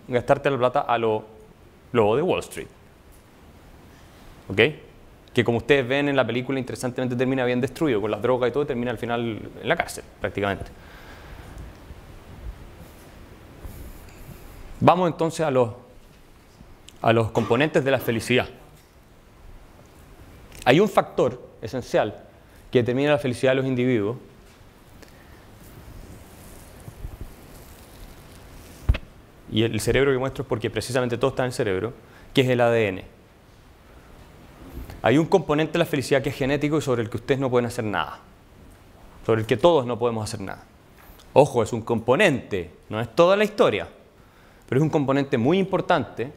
[0.08, 1.22] gastarte la plata a lo
[1.92, 2.68] lobo de Wall Street.
[4.48, 4.60] ¿ok?
[5.34, 8.52] Que como ustedes ven en la película, interesantemente termina bien destruido, con las drogas y
[8.54, 10.87] todo, termina al final en la cárcel, prácticamente.
[14.80, 15.70] Vamos entonces a los,
[17.02, 18.48] a los componentes de la felicidad.
[20.64, 22.24] Hay un factor esencial
[22.70, 24.16] que determina la felicidad de los individuos
[29.50, 31.94] y el cerebro que muestro es porque precisamente todo está en el cerebro,
[32.34, 33.02] que es el ADN.
[35.02, 37.50] Hay un componente de la felicidad que es genético y sobre el que ustedes no
[37.50, 38.20] pueden hacer nada,
[39.24, 40.64] sobre el que todos no podemos hacer nada.
[41.32, 43.88] Ojo, es un componente, no es toda la historia,
[44.68, 46.30] pero es un componente muy importante.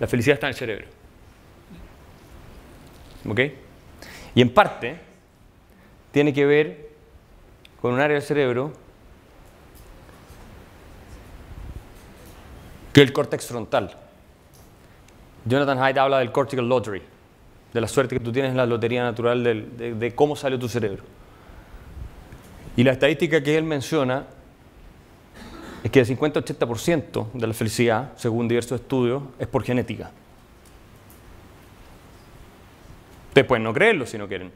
[0.00, 0.86] La felicidad está en el cerebro.
[3.28, 3.40] ¿Ok?
[4.34, 4.98] Y en parte
[6.10, 6.90] tiene que ver
[7.80, 8.72] con un área del cerebro
[12.92, 13.96] que el córtex frontal.
[15.44, 17.02] Jonathan Haidt habla del cortical lottery,
[17.72, 20.68] de la suerte que tú tienes en la lotería natural de, de cómo sale tu
[20.68, 21.04] cerebro.
[22.76, 24.26] Y la estadística que él menciona
[25.82, 30.10] es que el 50-80% de la felicidad, según diversos estudios, es por genética.
[33.28, 34.52] Ustedes pueden no creerlo si no quieren.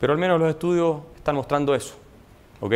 [0.00, 1.96] Pero al menos los estudios están mostrando eso.
[2.60, 2.74] ¿Ok?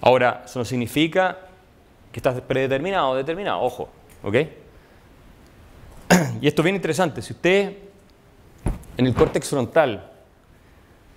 [0.00, 1.38] Ahora, eso no significa
[2.12, 3.88] que estás predeterminado o determinado, ojo,
[4.22, 4.36] ¿ok?
[6.40, 7.76] Y esto es bien interesante, si usted
[8.96, 10.10] en el córtex frontal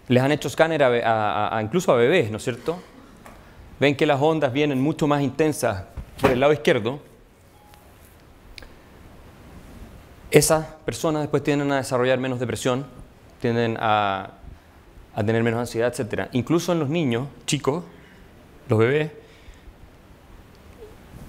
[0.08, 2.82] les han hecho escáner a, incluso a bebés, ¿no es cierto?
[3.80, 5.84] Ven que las ondas vienen mucho más intensas
[6.20, 7.00] por el lado izquierdo.
[10.30, 12.86] Esas personas después tienden a desarrollar menos depresión,
[13.40, 14.32] tienden a,
[15.16, 16.30] tener menos ansiedad, etc.
[16.34, 17.84] Incluso en los niños chicos,
[18.70, 19.12] los bebés,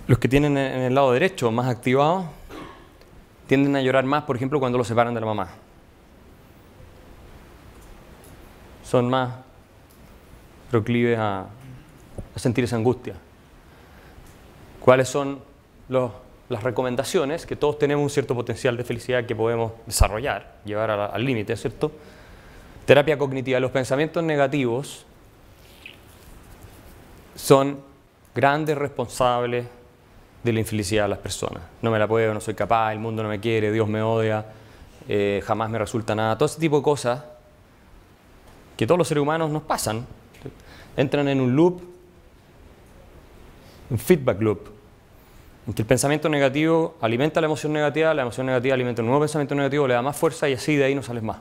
[0.07, 2.27] los que tienen en el lado derecho más activado
[3.47, 5.49] tienden a llorar más, por ejemplo, cuando los separan de la mamá.
[8.93, 9.33] Son más
[10.71, 11.47] proclives a,
[12.37, 13.15] sentir esa angustia.
[14.81, 15.39] ¿Cuáles son
[15.89, 17.47] las recomendaciones?
[17.47, 21.91] Que todos tenemos un cierto potencial de felicidad que podemos desarrollar, llevar al límite, ¿cierto?
[22.85, 23.59] Terapia cognitiva.
[23.61, 25.07] Los pensamientos negativos
[27.35, 27.81] son
[28.35, 29.65] grandes responsables
[30.45, 31.63] de la infelicidad de las personas.
[31.81, 34.45] No me la puedo, no soy capaz, el mundo no me quiere, Dios me odia,
[35.09, 36.37] eh, jamás me resulta nada.
[36.37, 37.32] Todo ese tipo de cosas
[38.77, 40.07] que todos los seres humanos nos pasan,
[40.97, 41.83] entran en un loop,
[43.91, 44.69] un feedback loop,
[45.67, 49.21] en que el pensamiento negativo alimenta la emoción negativa, la emoción negativa alimenta un nuevo
[49.21, 51.39] pensamiento negativo, le da más fuerza y así de ahí no sales más.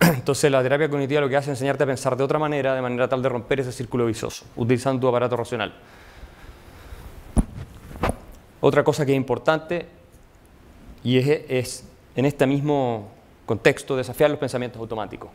[0.00, 2.82] Entonces la terapia cognitiva lo que hace es enseñarte a pensar de otra manera, de
[2.82, 5.72] manera tal de romper ese círculo vicioso, utilizando tu aparato racional.
[8.60, 9.86] Otra cosa que es importante
[11.04, 13.08] y es, en este mismo
[13.46, 15.30] contexto desafiar los pensamientos automáticos.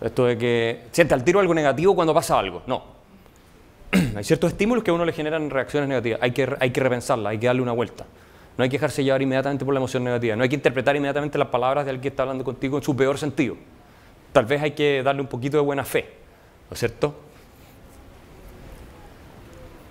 [0.00, 2.62] Esto de que siente al tiro algo negativo cuando pasa algo.
[2.66, 2.82] No.
[4.16, 6.20] hay ciertos estímulos que a uno le generan reacciones negativas.
[6.22, 8.06] Hay que, hay que repensarla, hay que darle una vuelta.
[8.56, 10.36] No hay que dejarse llevar inmediatamente por la emoción negativa.
[10.36, 12.96] No hay que interpretar inmediatamente las palabras de alguien que está hablando contigo en su
[12.96, 13.56] peor sentido.
[14.32, 16.08] Tal vez hay que darle un poquito de buena fe.
[16.68, 17.14] ¿No es cierto?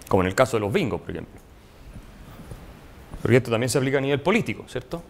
[0.08, 1.40] Como en el caso de los bingos, por ejemplo.
[3.22, 5.04] Porque esto también se aplica a nivel político, ¿cierto?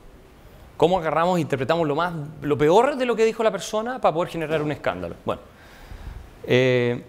[0.79, 4.13] ¿Cómo agarramos e interpretamos lo, más, lo peor de lo que dijo la persona para
[4.13, 5.13] poder generar un escándalo?
[5.25, 5.41] Bueno.
[6.47, 7.03] Eh,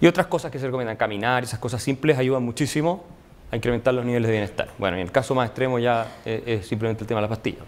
[0.00, 3.02] y otras cosas que se recomiendan, caminar, esas cosas simples ayudan muchísimo
[3.50, 4.68] a incrementar los niveles de bienestar.
[4.78, 7.64] Bueno, en el caso más extremo ya es, es simplemente el tema de las pastillas.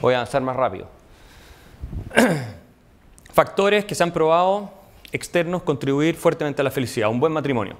[0.00, 0.86] Voy a avanzar más rápido.
[3.34, 4.72] Factores que se han probado
[5.12, 7.10] externos contribuir fuertemente a la felicidad.
[7.10, 7.76] Un buen matrimonio.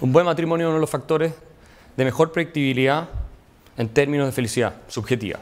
[0.00, 1.34] Un buen matrimonio es uno de los factores
[1.98, 3.10] de mejor predictibilidad
[3.76, 5.38] en términos de felicidad subjetiva.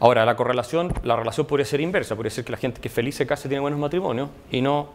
[0.00, 2.94] Ahora, la correlación, la relación podría ser inversa, podría ser que la gente que es
[2.94, 4.90] feliz se casa tiene buenos matrimonios y no,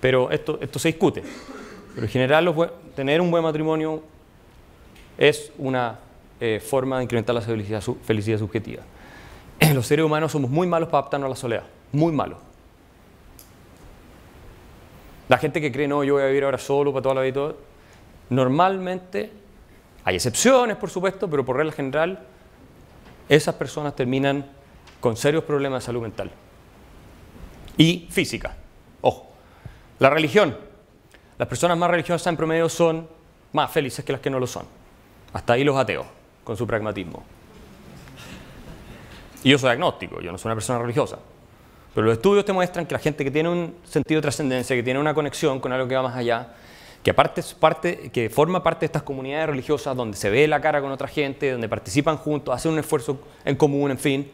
[0.00, 1.22] pero esto, esto se discute.
[1.94, 4.02] Pero en general, tener un buen matrimonio
[5.18, 5.98] es una
[6.40, 8.82] eh, forma de incrementar la felicidad, felicidad subjetiva.
[9.74, 12.38] Los seres humanos somos muy malos para adaptarnos a la soledad, muy malos.
[15.28, 17.28] La gente que cree, no, yo voy a vivir ahora solo para toda la vida
[17.28, 17.56] y todo,
[18.30, 19.30] normalmente
[20.04, 22.26] hay excepciones, por supuesto, pero por regla general,
[23.28, 24.46] esas personas terminan
[25.00, 26.30] con serios problemas de salud mental
[27.76, 28.56] y física.
[29.00, 29.32] Ojo,
[29.98, 30.56] la religión.
[31.38, 33.08] Las personas más religiosas en promedio son
[33.52, 34.64] más felices que las que no lo son.
[35.32, 36.06] Hasta ahí los ateos,
[36.44, 37.22] con su pragmatismo.
[39.42, 41.18] Y yo soy agnóstico, yo no soy una persona religiosa.
[41.94, 44.82] Pero los estudios te muestran que la gente que tiene un sentido de trascendencia, que
[44.82, 46.54] tiene una conexión con algo que va más allá,
[47.02, 50.80] que, aparte, parte, que forma parte de estas comunidades religiosas donde se ve la cara
[50.80, 54.30] con otra gente, donde participan juntos, hacen un esfuerzo en común, en fin,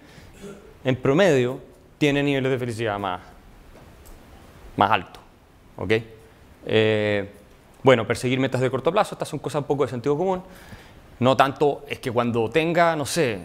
[0.85, 1.61] en promedio
[1.97, 3.21] tiene niveles de felicidad más,
[4.77, 5.23] más altos.
[6.67, 7.31] Eh,
[7.83, 10.43] bueno, perseguir metas de corto plazo, estas son cosas un poco de sentido común.
[11.21, 13.41] No tanto es que cuando tenga, no sé,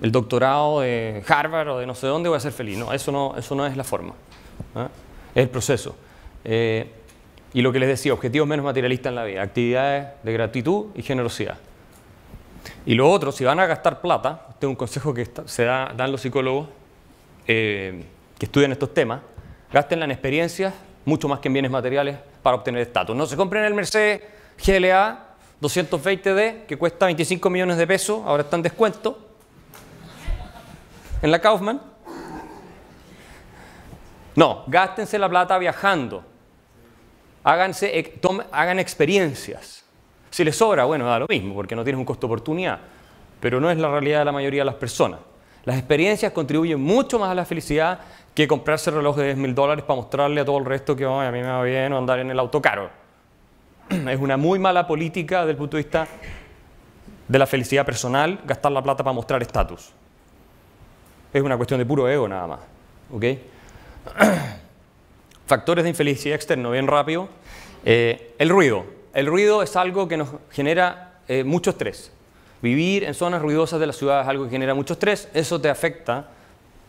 [0.00, 2.76] el doctorado de Harvard o de no sé dónde voy a ser feliz.
[2.76, 4.14] No, eso no, eso no es la forma.
[4.74, 4.88] ¿ah?
[5.34, 5.96] Es el proceso.
[6.44, 6.90] Eh,
[7.56, 11.00] y lo que les decía, objetivos menos materialistas en la vida, actividades de gratitud y
[11.00, 11.56] generosidad.
[12.84, 15.90] Y lo otro, si van a gastar plata, este es un consejo que se da,
[15.96, 16.68] dan los psicólogos
[17.46, 18.04] eh,
[18.38, 19.22] que estudian estos temas,
[19.72, 20.74] gastenla en experiencias
[21.06, 23.16] mucho más que en bienes materiales para obtener estatus.
[23.16, 24.20] No se compren el Mercedes
[24.62, 25.28] GLA
[25.62, 29.18] 220D, que cuesta 25 millones de pesos, ahora está en descuento,
[31.22, 31.80] en la Kaufman.
[34.34, 36.35] No, gástense la plata viajando.
[37.46, 38.12] Háganse,
[38.50, 39.84] hagan experiencias.
[40.30, 42.80] Si les sobra, bueno, da lo mismo, porque no tienes un costo oportunidad.
[43.38, 45.20] Pero no es la realidad de la mayoría de las personas.
[45.64, 48.00] Las experiencias contribuyen mucho más a la felicidad
[48.34, 51.30] que comprarse reloj de 10 mil dólares para mostrarle a todo el resto que a
[51.30, 52.90] mí me va bien o andar en el auto caro.
[53.90, 56.08] Es una muy mala política desde el punto de vista
[57.28, 59.92] de la felicidad personal gastar la plata para mostrar estatus.
[61.32, 62.60] Es una cuestión de puro ego nada más.
[65.46, 67.28] Factores de infelicidad externo, bien rápido.
[67.84, 68.84] Eh, el ruido.
[69.14, 72.12] El ruido es algo que nos genera eh, mucho estrés.
[72.62, 75.28] Vivir en zonas ruidosas de la ciudad es algo que genera mucho estrés.
[75.32, 76.28] Eso te afecta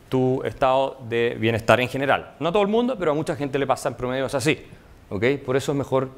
[0.10, 2.36] tu estado de bienestar en general.
[2.40, 4.66] No a todo el mundo, pero a mucha gente le pasa en promedio es así.
[5.10, 6.10] Por eso es mejor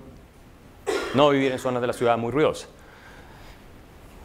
[1.16, 2.70] no vivir en zonas de la ciudad muy ruidosas.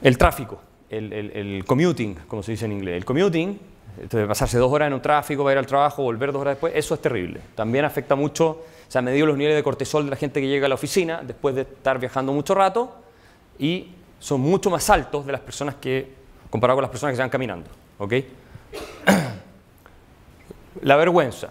[0.02, 0.60] El tráfico,
[0.90, 2.96] el, commuting, como se dice en inglés.
[2.96, 3.58] El commuting,
[3.96, 6.72] de pasarse dos horas en un tráfico para ir al trabajo, volver dos horas después,
[6.74, 7.40] eso es terrible.
[7.54, 10.66] También afecta mucho, o sea, medido los niveles de cortisol de la gente que llega
[10.66, 12.94] a la oficina después de estar viajando mucho rato
[13.58, 13.88] y
[14.18, 16.12] son mucho más altos de las personas que,
[16.50, 17.70] comparado con las personas que se van caminando.
[20.82, 21.50] La vergüenza.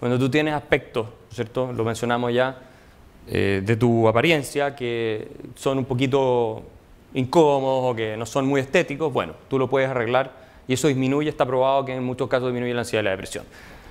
[0.00, 1.72] Cuando tú tienes aspectos, ¿cierto?
[1.72, 2.58] Lo mencionamos ya,
[3.28, 6.64] eh, de tu apariencia que son un poquito
[7.14, 10.41] incómodos o que no son muy estéticos, bueno, tú lo puedes arreglar
[10.72, 13.44] y eso disminuye, está probado que en muchos casos disminuye la ansiedad y la depresión.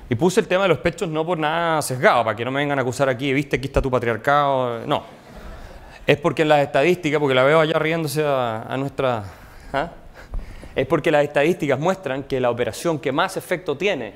[0.09, 2.59] Y puse el tema de los pechos no por nada sesgado, para que no me
[2.59, 5.03] vengan a acusar aquí, viste, aquí está tu patriarcado, no.
[6.07, 9.25] Es porque en las estadísticas, porque la veo allá riéndose a, nuestra...
[9.73, 9.91] ¿ah?
[10.75, 14.13] Es porque las estadísticas muestran que la operación que más efecto tiene,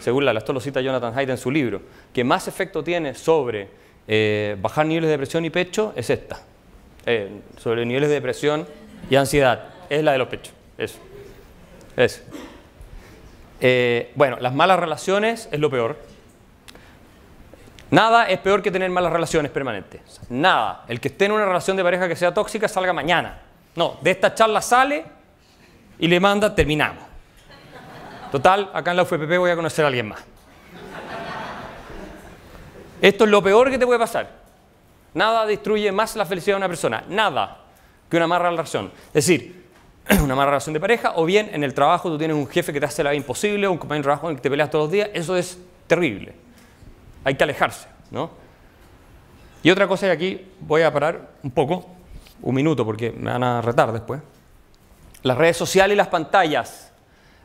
[0.00, 1.82] según la, esto lo cita Jonathan Haidt en su libro,
[2.14, 3.68] que más efecto tiene sobre
[4.08, 6.40] eh, bajar niveles de depresión y pecho es esta.
[7.04, 7.28] Eh,
[7.58, 8.66] sobre niveles de depresión
[9.10, 9.66] y ansiedad.
[9.90, 10.54] Es la de los pechos.
[10.78, 11.11] Eso.
[11.96, 12.22] Eso.
[13.60, 15.96] Eh, bueno, las malas relaciones es lo peor.
[17.90, 20.20] Nada es peor que tener malas relaciones permanentes.
[20.30, 20.84] Nada.
[20.88, 23.38] El que esté en una relación de pareja que sea tóxica salga mañana.
[23.76, 25.04] No, de esta charla sale
[25.98, 27.04] y le manda, terminamos.
[28.32, 30.24] Total, acá en la UFPP voy a conocer a alguien más.
[33.02, 34.30] Esto es lo peor que te puede pasar.
[35.14, 37.58] Nada destruye más la felicidad de una persona, nada,
[38.08, 38.90] que una mala relación.
[39.08, 39.61] Es decir,
[40.22, 42.80] una mala relación de pareja o bien en el trabajo tú tienes un jefe que
[42.80, 44.84] te hace la vida imposible, un compañero de trabajo en el que te peleas todos
[44.86, 46.34] los días, eso es terrible.
[47.24, 48.30] Hay que alejarse, ¿no?
[49.62, 51.86] Y otra cosa, y aquí voy a parar un poco,
[52.42, 54.20] un minuto, porque me van a retar después.
[55.22, 56.90] Las redes sociales y las pantallas.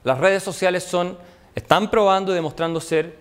[0.03, 1.18] Las redes sociales son,
[1.53, 3.18] están probando y demostrando ser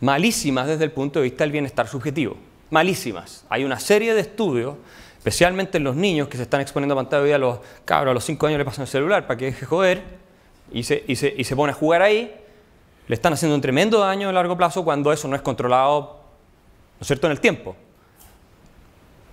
[0.00, 2.36] malísimas desde el punto de vista del bienestar subjetivo.
[2.70, 3.44] Malísimas.
[3.50, 4.76] Hay una serie de estudios,
[5.20, 8.14] especialmente en los niños que se están exponiendo a pantalla de a los cabros a
[8.14, 10.02] los 5 años le pasan el celular para que deje joder
[10.72, 12.34] y se, y, se, y se pone a jugar ahí,
[13.06, 16.22] le están haciendo un tremendo daño a largo plazo cuando eso no es controlado,
[16.98, 17.76] ¿no es cierto?, en el tiempo.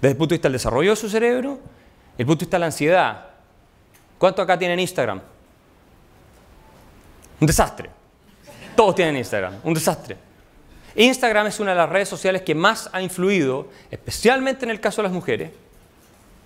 [0.01, 1.57] Desde el punto de vista del desarrollo de su cerebro,
[2.17, 3.25] el punto de vista de la ansiedad.
[4.17, 5.21] ¿Cuánto acá tienen Instagram?
[7.39, 7.89] Un desastre.
[8.75, 10.17] Todos tienen Instagram, un desastre.
[10.95, 15.01] Instagram es una de las redes sociales que más ha influido, especialmente en el caso
[15.01, 15.51] de las mujeres,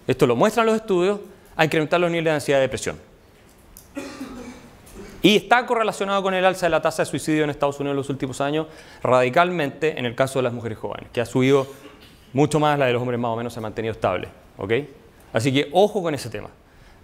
[0.08, 1.20] esto lo muestran los estudios,
[1.56, 2.98] a incrementar los niveles de ansiedad y depresión.
[5.22, 7.98] Y está correlacionado con el alza de la tasa de suicidio en Estados Unidos en
[7.98, 8.68] los últimos años,
[9.04, 11.68] radicalmente en el caso de las mujeres jóvenes, que ha subido
[12.34, 14.30] mucho más, la de los hombres más o menos se ha mantenido estable.
[15.34, 16.50] Así que ojo con ese tema.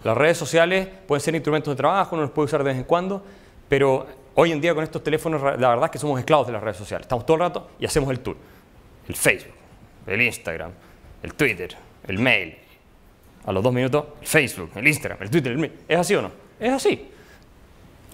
[0.02, 2.84] Las redes sociales pueden ser instrumentos de trabajo, uno los puede usar de vez en
[2.84, 3.22] cuando,
[3.68, 4.06] pero
[4.40, 6.76] Hoy en día con estos teléfonos, la verdad es que somos esclavos de las redes
[6.76, 7.06] sociales.
[7.06, 8.36] Estamos todo el rato y hacemos el tour.
[9.08, 9.56] El Facebook,
[10.06, 10.70] el Instagram,
[11.24, 11.74] el Twitter,
[12.06, 12.56] el mail.
[13.44, 15.72] A los dos minutos, el Facebook, el Instagram, el Twitter, el.
[15.88, 16.30] ¿Es así o no?
[16.60, 17.08] Es así.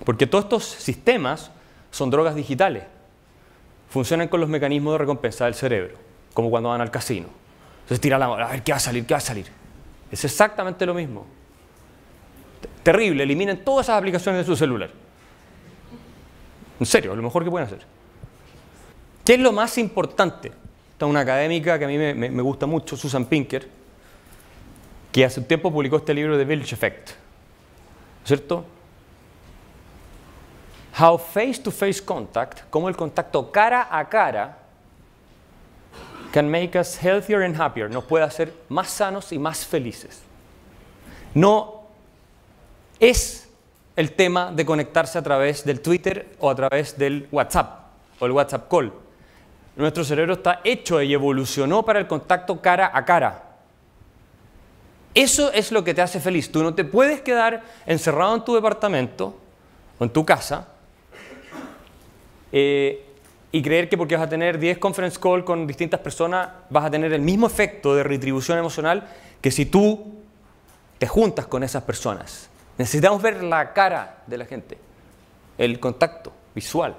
[0.04, 1.50] Porque todos estos sistemas
[1.90, 2.84] son drogas digitales.
[3.90, 5.96] Funcionan con los mecanismos de recompensa del cerebro,
[6.32, 7.28] como cuando van al casino.
[7.82, 9.46] Entonces tira la mano, a ver qué va a salir, qué va a salir.
[10.10, 11.26] Es exactamente lo mismo.
[12.82, 14.90] Terrible, eliminen todas esas aplicaciones de su celular.
[16.78, 17.80] En serio, lo mejor que pueden hacer.
[19.24, 20.52] ¿Qué es lo más importante?
[20.92, 23.68] Está una académica que a mí me, gusta mucho, Susan Pinker,
[25.14, 27.10] que hace un tiempo publicó este libro de Village Effect,
[28.24, 28.64] ¿cierto?
[30.98, 34.58] How face-to-face contact, cómo el contacto cara a cara
[36.32, 40.20] can make us healthier and happier, nos puede hacer más sanos y más felices.
[41.32, 41.84] No
[42.98, 43.48] es
[43.94, 47.84] el tema de conectarse a través del Twitter o a través del WhatsApp
[48.18, 48.92] o el WhatsApp call.
[49.76, 53.43] Nuestro cerebro está hecho y evolucionó para el contacto cara a cara.
[55.14, 56.50] Eso es lo que te hace feliz.
[56.50, 59.38] Tú no te puedes quedar encerrado en tu departamento
[59.98, 60.68] o en tu casa
[62.50, 63.04] eh,
[63.52, 66.90] y creer que porque vas a tener 10 conference call con distintas personas vas a
[66.90, 69.08] tener el mismo efecto de retribución emocional
[69.40, 70.14] que si tú
[70.98, 72.48] te juntas con esas personas.
[72.78, 74.78] Necesitamos ver la cara de la gente,
[75.58, 76.96] el contacto visual.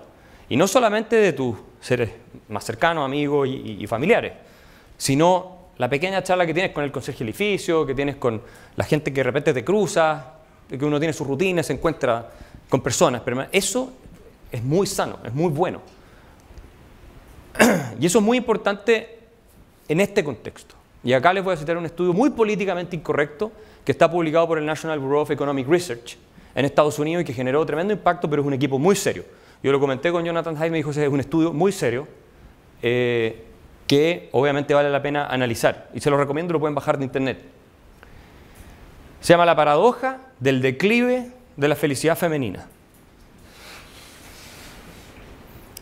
[0.47, 2.11] Y no solamente de tus seres
[2.49, 4.34] más cercanos, amigos y, familiares,
[4.97, 8.41] sino la pequeña charla que tienes con el consejo del edificio, que tienes con
[8.76, 10.34] la gente que de repente te cruza,
[10.69, 12.32] que uno tiene su rutina, se encuentra
[12.69, 13.21] con personas.
[13.23, 13.91] Pero eso
[14.51, 15.82] es muy sano, es muy bueno.
[17.99, 19.19] Y eso es muy importante
[19.88, 20.76] en este contexto.
[21.03, 23.51] Y acá les voy a citar un estudio muy políticamente incorrecto
[23.86, 26.17] que está publicado por el National Bureau of Economic Research
[26.55, 29.23] en Estados Unidos y que generó tremendo impacto, pero es un equipo muy serio.
[29.61, 32.07] Yo lo comenté con Jonathan Hyde, me dijo es un estudio muy serio
[32.82, 33.43] eh,
[33.88, 35.89] que obviamente vale la pena analizar.
[35.93, 37.39] Y se lo recomiendo, lo pueden bajar de internet.
[39.21, 42.67] Se llama La paradoja del declive de la felicidad femenina.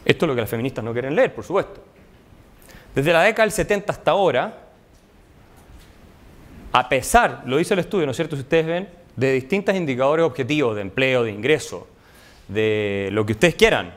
[0.06, 1.82] Esto es lo que las feministas no quieren leer, por supuesto.
[2.94, 4.58] Desde la década del 70 hasta ahora,
[6.72, 8.36] a pesar, lo dice el estudio, ¿no es cierto?
[8.36, 11.88] Si ustedes ven, de distintos indicadores objetivos de empleo, de ingreso,
[12.48, 13.94] de lo que ustedes quieran,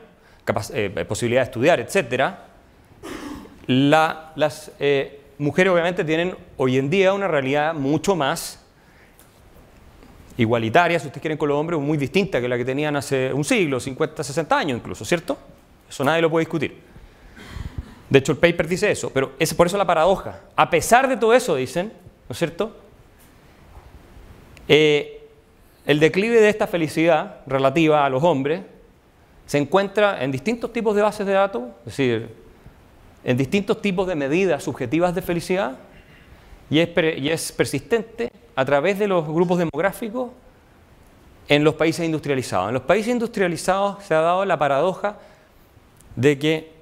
[0.73, 1.81] eh, posibilidad de estudiar,
[3.67, 8.63] las eh, mujeres obviamente tienen hoy en día una realidad mucho más
[10.37, 13.45] igualitaria, si ustedes quieren, con los hombres, muy distinta que la que tenían hace un
[13.45, 15.39] siglo, 50, 60 años incluso, ¿cierto?
[15.89, 16.81] Eso nadie lo puede discutir.
[18.09, 20.41] De hecho, el paper dice eso, pero es por eso la paradoja.
[20.55, 21.93] A pesar de todo eso, dicen,
[22.29, 22.77] ¿no es cierto?
[24.69, 25.29] Eh,
[25.87, 28.63] el declive de esta felicidad relativa a los hombres
[29.47, 32.46] se encuentra en distintos tipos de bases de datos, es decir,
[33.27, 35.77] en distintos tipos de medidas subjetivas de felicidad
[36.71, 40.31] y es, persistente a través de los grupos demográficos
[41.49, 42.69] en los países industrializados.
[42.69, 45.17] En los países industrializados se ha dado la paradoja
[46.15, 46.73] de que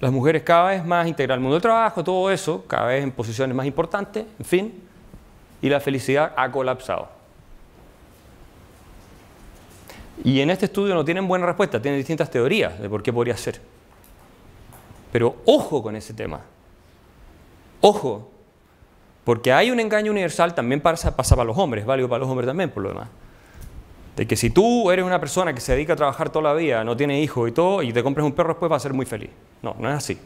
[0.00, 3.10] las mujeres cada vez más integran el mundo del trabajo, todo eso, cada vez en
[3.10, 4.82] posiciones más importantes, en fin,
[5.62, 7.08] y la felicidad ha colapsado.
[10.24, 13.36] Y en este estudio no tienen buena respuesta, tienen distintas teorías de por qué podría
[13.36, 13.72] ser.
[15.12, 16.40] Pero ojo con ese tema.
[17.80, 18.30] Ojo,
[19.24, 22.48] porque hay un engaño universal, también pasa, pasa para los hombres, válido para los hombres
[22.48, 23.08] también por lo demás
[24.16, 26.84] de que si tú eres una persona que se dedica a trabajar toda la vida,
[26.84, 29.06] no tiene hijos y todo, y te compras un perro después, vas a ser muy
[29.06, 29.30] feliz.
[29.62, 30.18] No, no es así.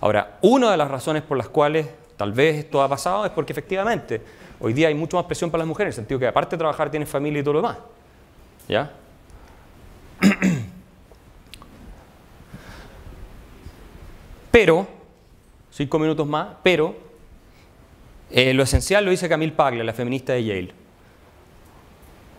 [0.00, 3.52] Ahora, una de las razones por las cuales tal vez esto ha pasado es porque
[3.52, 4.20] efectivamente
[4.60, 6.58] hoy día hay mucho más presión para las mujeres, en el sentido que aparte de
[6.58, 7.78] trabajar tienes familia y todo lo demás.
[8.68, 8.90] ¿Ya?
[14.50, 14.86] Pero,
[15.70, 16.96] cinco minutos más, pero
[18.30, 20.72] eh, lo esencial lo dice Camille Paglia, la feminista de Yale,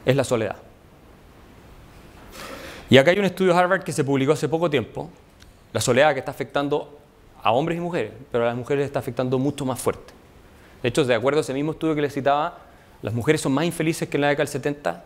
[0.05, 0.57] es la soledad.
[2.89, 5.09] Y acá hay un estudio de Harvard que se publicó hace poco tiempo,
[5.71, 6.99] la soledad que está afectando
[7.41, 10.13] a hombres y mujeres, pero a las mujeres está afectando mucho más fuerte.
[10.83, 12.57] De hecho, de acuerdo a ese mismo estudio que les citaba,
[13.01, 15.05] las mujeres son más infelices que en la década del 70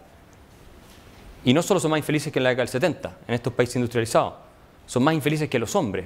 [1.45, 3.75] y no solo son más infelices que en la década del 70, en estos países
[3.75, 4.33] industrializados,
[4.87, 6.05] son más infelices que los hombres.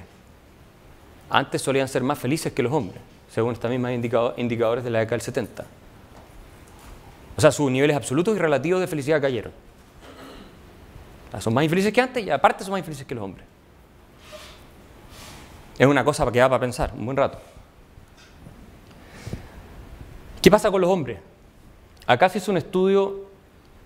[1.30, 3.00] Antes solían ser más felices que los hombres,
[3.30, 3.92] según estos mismos
[4.36, 5.64] indicadores de la década del 70.
[7.36, 9.52] O sea, sus niveles absolutos y relativos de felicidad cayeron.
[11.38, 13.46] Son más infelices que antes y aparte son más infelices que los hombres.
[15.78, 17.38] Es una cosa que da para pensar un buen rato.
[20.42, 21.20] ¿Qué pasa con los hombres?
[22.06, 23.30] Acá se hizo un estudio,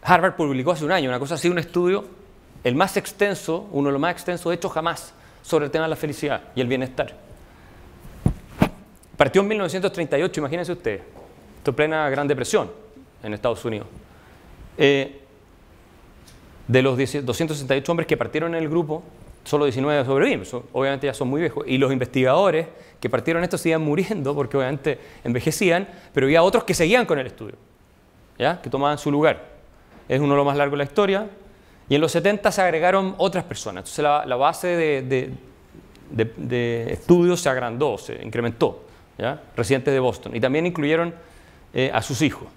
[0.03, 2.07] Harvard publicó hace un año, una cosa así, un estudio,
[2.65, 5.97] el más extenso, uno de los más extensos hecho jamás, sobre el tema de la
[5.97, 7.15] felicidad y el bienestar.
[9.17, 11.03] Partió en 1938, imagínense ustedes,
[11.59, 12.71] esto plena Gran Depresión
[13.23, 13.87] en Estados Unidos.
[14.77, 15.21] Eh,
[16.67, 19.03] de los 268 hombres que partieron en el grupo,
[19.45, 20.43] solo 19 sobreviven,
[20.73, 21.65] obviamente ya son muy viejos.
[21.67, 22.69] Y los investigadores
[23.01, 27.27] que partieron esto seguían muriendo porque obviamente envejecían, pero había otros que seguían con el
[27.27, 27.57] estudio,
[28.39, 28.61] ¿ya?
[28.61, 29.55] que tomaban su lugar.
[30.09, 31.29] Es uno de los más largos de la historia.
[31.89, 33.83] Y en los 70 se agregaron otras personas.
[33.83, 35.33] Entonces la, base de,
[36.11, 38.84] de, estudios se agrandó, se incrementó.
[39.19, 39.43] ¿Ya?
[39.57, 40.35] Residentes de Boston.
[40.37, 41.15] Y también incluyeron
[41.73, 42.49] eh, a sus hijos,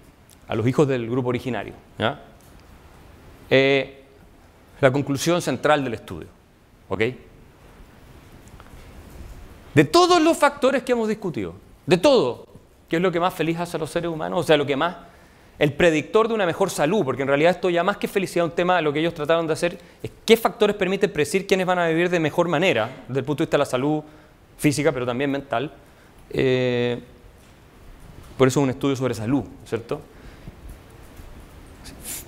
[0.47, 1.73] a los hijos del grupo originario.
[3.49, 4.03] Eh,
[4.79, 6.37] la conclusión central del estudio.
[6.89, 7.01] ¿ok?
[9.73, 11.53] De todos los factores que hemos discutido,
[11.85, 12.47] de todo,
[12.89, 14.39] ¿qué es lo que más feliz hace a los seres humanos?
[14.39, 14.95] O sea, lo que más,
[15.59, 18.51] el predictor de una mejor salud, porque en realidad esto ya más que felicidad, un
[18.51, 21.87] tema, lo que ellos trataron de hacer es qué factores permiten predecir quiénes van a
[21.87, 24.03] vivir de mejor manera, desde el punto de vista de la salud
[24.57, 25.71] física, pero también mental.
[26.29, 26.99] Eh,
[28.37, 30.01] por eso es un estudio sobre salud, ¿cierto?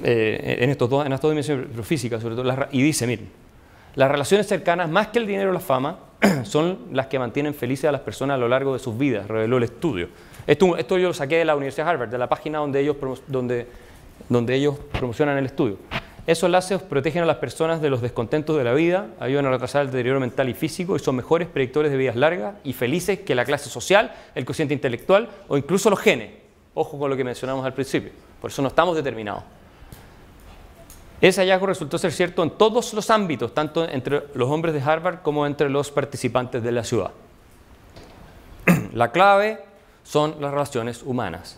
[0.03, 3.29] Eh, en, estos dos, en estas dos dimensiones, pero sobre todo, y dice, miren,
[3.95, 5.99] las relaciones cercanas, más que el dinero o la fama,
[6.43, 9.57] son las que mantienen felices a las personas a lo largo de sus vidas, reveló
[9.57, 10.09] el estudio.
[10.47, 12.95] Esto, esto yo lo saqué de la Universidad de Harvard, de la página donde ellos,
[13.27, 13.67] donde,
[14.29, 15.77] donde ellos promocionan el estudio.
[16.29, 19.81] Esos lazos protegen a las personas de los descontentos de la vida, ayudan a retrasar
[19.81, 23.33] el deterioro mental y físico y son mejores predictores de vidas largas y felices que
[23.33, 26.29] la clase social, el cociente intelectual o incluso los genes.
[26.75, 28.11] Ojo con lo que mencionamos al principio.
[28.39, 29.41] Por eso no estamos determinados.
[31.19, 35.23] Ese hallazgo resultó ser cierto en todos los ámbitos, tanto entre los hombres de Harvard
[35.23, 37.09] como entre los participantes de la ciudad.
[38.93, 39.63] La clave
[40.03, 41.57] son las relaciones humanas.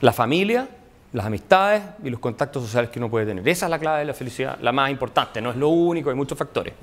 [0.00, 0.68] La familia,
[1.12, 3.46] las amistades y los contactos sociales que uno puede tener.
[3.46, 6.16] Esa es la clave de la felicidad, la más importante, no es lo único, hay
[6.16, 6.74] muchos factores.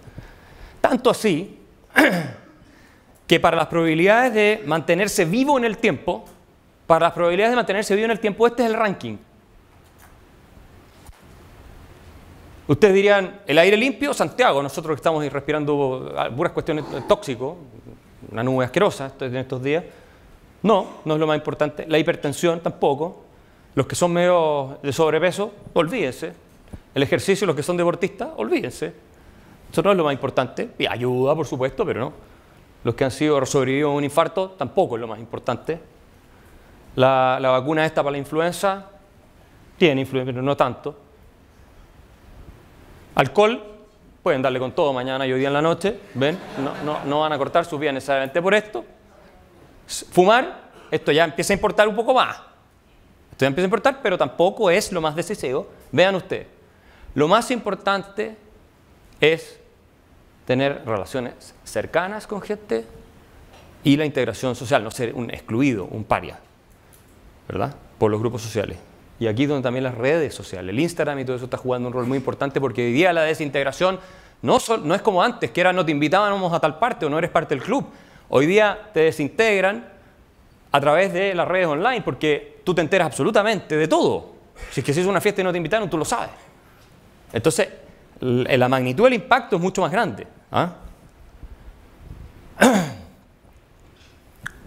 [0.80, 1.60] Tanto así
[3.28, 6.26] que para las probabilidades de mantenerse vivo en el tiempo,
[6.86, 9.18] para las probabilidades de mantenerse vivo en el tiempo, este es el ranking.
[12.68, 17.50] Ustedes dirían, el aire limpio, Santiago, nosotros que estamos respirando puras cuestiones tóxicas,
[18.32, 19.84] una nube asquerosa en estos días.
[20.62, 21.86] No, no es lo más importante.
[21.88, 23.29] La hipertensión tampoco.
[23.76, 26.34] Los que son medio de sobrepeso, olvídense.
[26.94, 28.94] El ejercicio, los que son deportistas, olvídense.
[29.72, 30.72] Eso no es lo más importante.
[30.78, 32.14] Y ayuda, por supuesto, pero no.
[32.84, 35.80] Los que han sido sobrevividos a un infarto, tampoco es lo más importante.
[36.96, 38.90] La, la vacuna esta para la influenza,
[39.78, 40.96] tiene influencia, pero no tanto.
[43.16, 43.62] Alcohol,
[44.24, 46.38] pueden darle con todo mañana y hoy día en la noche, ¿ven?
[47.06, 48.86] No, van a cortar sus vidas necesariamente por esto.
[50.12, 52.38] Fumar, esto ya empieza a importar un poco más.
[53.40, 55.68] Ya empieza a importar, pero tampoco es lo más decisivo.
[55.92, 56.48] Vean ustedes,
[57.16, 58.36] lo más importante
[59.20, 59.60] es
[60.46, 62.86] tener relaciones cercanas con gente
[63.84, 66.40] y la integración social, no ser un excluido, un paria,
[67.48, 67.76] ¿verdad?
[67.98, 68.78] Por los grupos sociales.
[69.20, 71.94] Y aquí donde también las redes sociales, el Instagram y todo eso está jugando un
[71.94, 74.00] rol muy importante porque hoy día la desintegración
[74.42, 77.18] no, no es como antes, que era no te invitábamos a tal parte o no
[77.18, 77.86] eres parte del club.
[78.30, 79.99] Hoy día te desintegran
[80.72, 84.34] a través de las redes online porque tú te enteras absolutamente de todo.
[84.72, 86.32] Si es que si es una fiesta y no te invitaron, tú lo sabes.
[87.32, 87.70] Entonces,
[88.20, 90.28] la magnitud del impacto es mucho más grande.
[90.52, 90.76] ¿ah?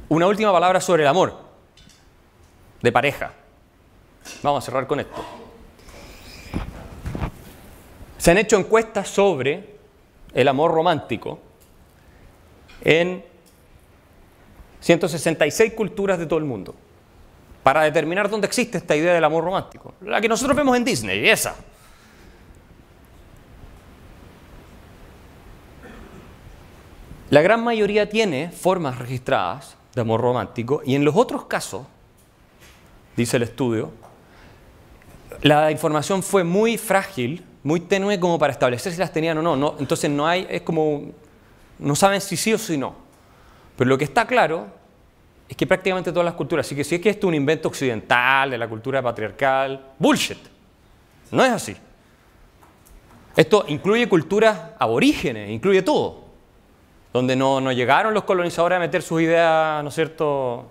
[0.09, 1.39] Una última palabra sobre el amor
[2.81, 3.33] de pareja.
[4.43, 5.25] Vamos a cerrar con esto.
[8.19, 9.77] Se han hecho encuestas sobre
[10.33, 11.41] el amor romántico
[12.83, 13.25] en
[14.83, 16.75] 166 culturas de todo el mundo
[17.63, 19.95] para determinar dónde existe esta idea del amor romántico.
[20.03, 21.55] La que nosotros vemos en Disney, esa.
[27.31, 31.87] La gran mayoría tiene formas registradas de amor romántico y en los otros casos,
[33.17, 33.91] dice el estudio,
[35.41, 39.57] la información fue muy frágil, muy tenue como para establecer si las tenían o no.
[39.57, 39.77] no.
[39.79, 41.13] Entonces no hay, es como,
[41.79, 43.02] no saben si sí o si no.
[43.83, 44.69] Pero lo que está claro
[45.49, 47.67] es que prácticamente todas las culturas, así que si es que esto es un invento
[47.67, 50.39] occidental de la cultura patriarcal, bullshit.
[51.33, 51.77] No es así.
[53.35, 56.27] Esto incluye culturas aborígenes, incluye todo.
[57.13, 60.71] Donde no, no llegaron los colonizadores a meter sus ideas, ¿no es cierto?,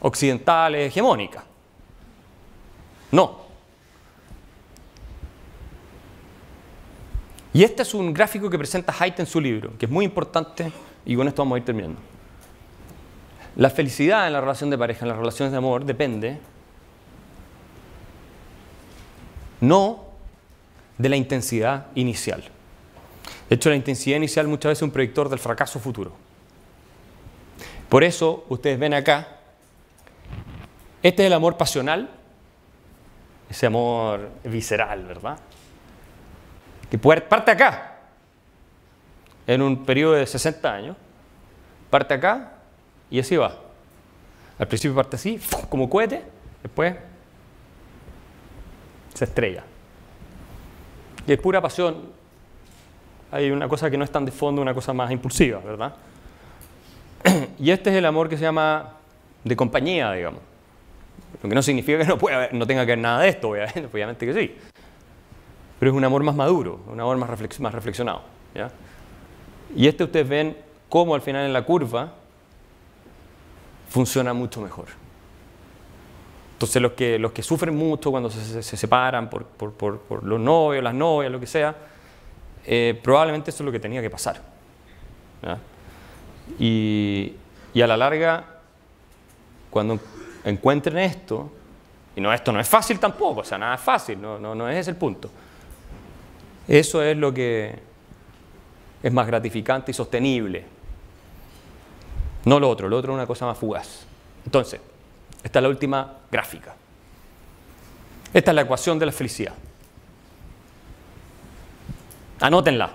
[0.00, 1.44] occidentales, hegemónicas.
[3.12, 3.40] No.
[7.52, 10.72] Y este es un gráfico que presenta Haidt en su libro, que es muy importante
[11.06, 11.98] y con esto vamos a ir terminando.
[13.56, 16.38] La felicidad en la relación de pareja, en las relaciones de amor, depende
[19.60, 20.04] no
[20.98, 22.44] de la intensidad inicial.
[23.48, 26.12] De hecho, la intensidad inicial muchas veces es un predictor del fracaso futuro.
[27.88, 29.28] Por eso, ustedes ven acá,
[31.02, 32.10] este es el amor pasional,
[33.48, 35.38] ese amor visceral, ¿verdad?
[36.90, 37.95] que parte acá,
[39.46, 40.96] en un periodo de 60 años,
[41.90, 42.52] parte acá
[43.10, 43.54] y así va.
[44.58, 46.22] Al principio parte así, como cohete,
[46.62, 46.94] después
[49.14, 49.64] se estrella.
[51.26, 52.14] Y es pura pasión.
[53.30, 55.94] Hay una cosa que no es tan de fondo, una cosa más impulsiva, ¿verdad?
[57.58, 58.92] Y este es el amor que se llama
[59.42, 60.40] de compañía, digamos.
[61.42, 63.48] Lo que no significa que no, pueda no tenga que ver nada de esto,
[63.92, 64.56] obviamente, que sí.
[65.78, 68.22] Pero es un amor más maduro, un amor más, reflexionado.
[69.74, 70.56] Y este ustedes ven
[70.88, 72.12] cómo al final en la curva
[73.88, 74.86] funciona mucho mejor.
[76.52, 81.30] Entonces los que, los que sufren mucho cuando se, separan por, los novios, las novias,
[81.30, 81.76] lo que sea,
[82.64, 84.40] eh, probablemente eso es lo que tenía que pasar.
[86.58, 87.34] Y,
[87.74, 88.44] y, a la larga,
[89.68, 89.98] cuando
[90.44, 91.50] encuentren esto,
[92.16, 94.66] y no, esto no es fácil tampoco, o sea, nada es fácil, no, no, no
[94.68, 95.30] es ese el punto.
[96.66, 97.78] Eso es lo que
[99.02, 100.64] es más gratificante y sostenible.
[102.44, 104.06] No lo otro, lo otro es una cosa más fugaz.
[104.44, 104.80] Entonces,
[105.42, 106.74] esta es la última gráfica.
[108.32, 109.54] Esta es la ecuación de la felicidad.
[112.40, 112.90] Anótenla.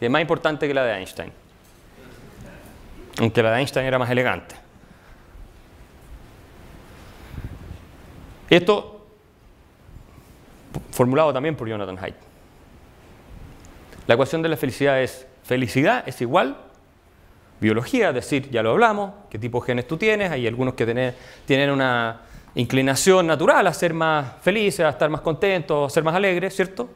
[0.00, 1.32] es más importante que la de Einstein.
[3.18, 4.54] Aunque la de Einstein era más elegante.
[8.50, 9.06] Esto
[10.90, 12.33] formulado también por Jonathan Haidt.
[14.06, 16.56] La ecuación de la felicidad es felicidad es igual
[17.60, 21.14] biología, es decir, ya lo hablamos, qué tipo de genes tú tienes, hay algunos que
[21.46, 22.20] tienen una
[22.54, 26.88] inclinación natural a ser más felices, a estar más contentos, a ser más alegres, ¿cierto?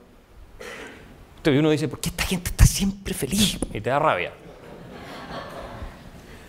[1.38, 3.58] Entonces uno dice, ¿por qué esta gente está siempre feliz?
[3.72, 4.32] Y te da rabia.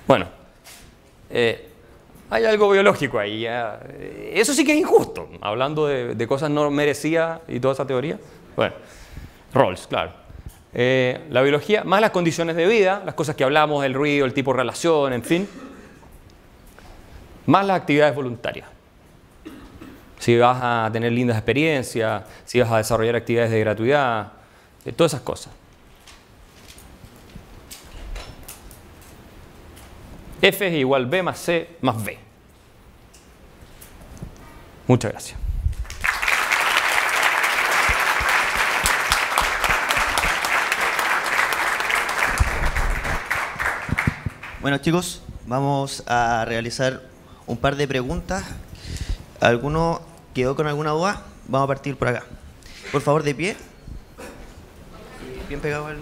[0.08, 0.28] Bueno,
[1.30, 1.70] eh,
[2.30, 3.46] hay algo biológico ahí.
[4.34, 8.20] Eso sí que es injusto, hablando de, de cosas no merecidas y toda esa teoría.
[8.56, 8.74] Bueno,
[9.54, 10.29] Rawls, claro.
[10.74, 14.34] Eh, la biología, más las condiciones de vida, las cosas que hablamos, el ruido, el
[14.34, 15.50] tipo de relación, en fin,
[17.48, 18.68] más las actividades voluntarias.
[20.20, 24.34] Si vas a tener lindas experiencias, si vas a desarrollar actividades de gratuidad,
[24.86, 25.54] eh, todas esas cosas.
[30.42, 32.18] F es igual B más C más B.
[34.88, 35.49] Muchas gracias.
[44.62, 47.02] Bueno chicos, vamos a realizar
[47.48, 48.44] un par de preguntas.
[49.40, 50.02] ¿Alguno
[50.36, 51.24] quedó con alguna duda?
[51.48, 52.26] Vamos a partir por acá.
[52.92, 53.56] Por favor, de pie.
[55.48, 55.96] Bien pegado al...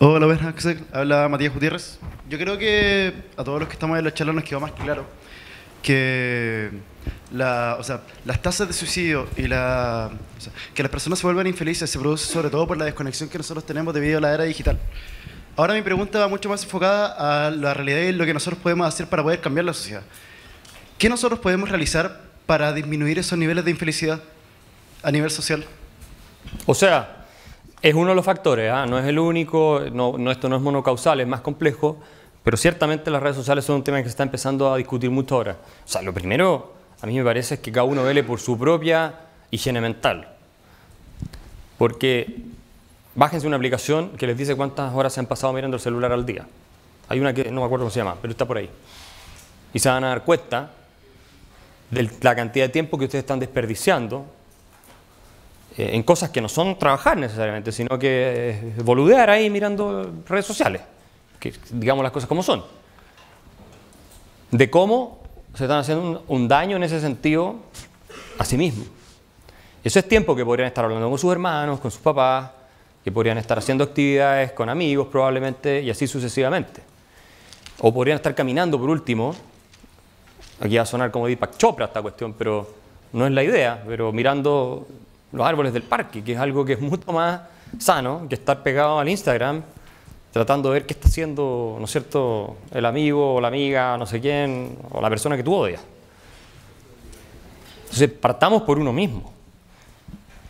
[0.00, 0.84] Hola, buenas, Axel.
[0.92, 2.00] Habla Matías Gutiérrez.
[2.28, 5.06] Yo creo que a todos los que estamos en la charla nos quedó más claro
[5.80, 6.72] que
[7.30, 10.10] la, o sea, las tasas de suicidio y la,
[10.74, 13.64] que las personas se vuelvan infelices se produce sobre todo por la desconexión que nosotros
[13.64, 14.76] tenemos debido a la era digital.
[15.56, 18.86] Ahora mi pregunta va mucho más enfocada a la realidad y lo que nosotros podemos
[18.86, 20.02] hacer para poder cambiar la sociedad.
[20.98, 24.20] ¿Qué nosotros podemos realizar para disminuir esos niveles de infelicidad
[25.02, 25.64] a nivel social?
[26.66, 27.24] O sea,
[27.80, 28.84] es uno de los factores, ¿ah?
[28.84, 31.98] no es el único, no, esto no es monocausal, es más complejo,
[32.44, 35.36] pero ciertamente las redes sociales son un tema que se está empezando a discutir mucho
[35.36, 35.56] ahora.
[35.84, 38.58] O sea, lo primero, a mí me parece, es que cada uno vele por su
[38.58, 40.28] propia higiene mental.
[41.78, 42.44] Porque
[43.16, 46.24] bájense una aplicación que les dice cuántas horas se han pasado mirando el celular al
[46.24, 46.46] día.
[47.08, 48.70] Hay una que no me acuerdo cómo se llama, pero está por ahí.
[49.72, 50.70] Y se van a dar cuenta
[51.90, 54.26] de la cantidad de tiempo que ustedes están desperdiciando
[55.76, 60.82] eh, en cosas que no son trabajar necesariamente, sino que boludear ahí mirando redes sociales,
[61.40, 62.64] que digamos las cosas como son.
[64.50, 65.20] De cómo
[65.54, 67.56] se están haciendo un daño en ese sentido
[68.38, 68.86] a sí mismos.
[69.82, 72.50] Eso es tiempo que podrían estar hablando con sus hermanos, con sus papás,
[73.06, 76.82] que podrían estar haciendo actividades con amigos probablemente y así sucesivamente.
[77.78, 79.32] O podrían estar caminando por último,
[80.58, 82.68] aquí va a sonar como Deepak Chopra esta cuestión, pero
[83.12, 84.88] no es la idea, pero mirando
[85.30, 87.42] los árboles del parque, que es algo que es mucho más
[87.78, 89.62] sano que estar pegado al Instagram
[90.32, 94.06] tratando de ver qué está haciendo, ¿no es cierto?, el amigo o la amiga, no
[94.06, 95.80] sé quién, o la persona que tú odias.
[97.84, 99.35] Entonces, partamos por uno mismo.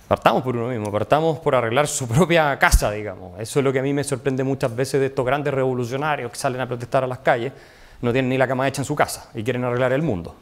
[0.08, 3.40] Partamos por uno mismo, partamos por arreglar su propia casa, digamos.
[3.40, 6.36] Eso es lo que a mí me sorprende muchas veces de estos grandes revolucionarios que
[6.36, 7.52] salen a protestar a las calles,
[8.00, 10.36] no tienen ni la cama hecha en su casa y quieren arreglar el mundo.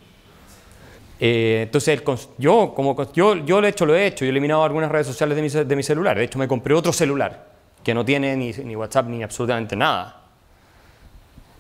[1.18, 2.02] Eh, entonces,
[2.36, 5.06] yo, como, yo, yo lo he hecho, lo he hecho, yo he eliminado algunas redes
[5.06, 6.18] sociales de mi, de mi celular.
[6.18, 7.46] De hecho, me compré otro celular
[7.82, 10.20] que no tiene ni, ni WhatsApp ni absolutamente nada.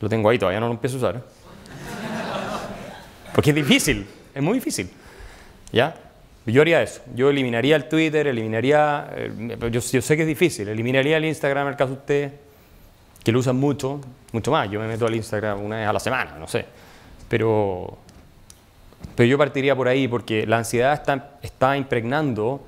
[0.00, 1.22] Lo tengo ahí, todavía no lo empiezo a usar.
[3.34, 4.90] Porque es difícil, es muy difícil.
[5.72, 5.94] ¿Ya?
[6.46, 7.00] Yo haría eso.
[7.14, 9.08] Yo eliminaría el Twitter, eliminaría.
[9.16, 10.68] Eh, yo, sé que es difícil.
[10.68, 12.32] Eliminaría el Instagram, el caso de usted,
[13.22, 14.00] que lo usan mucho,
[14.32, 14.70] mucho más.
[14.70, 16.66] Yo me meto al Instagram una vez a la semana, no sé.
[17.28, 17.96] Pero,
[19.16, 22.62] pero yo partiría por ahí porque la ansiedad está, está impregnando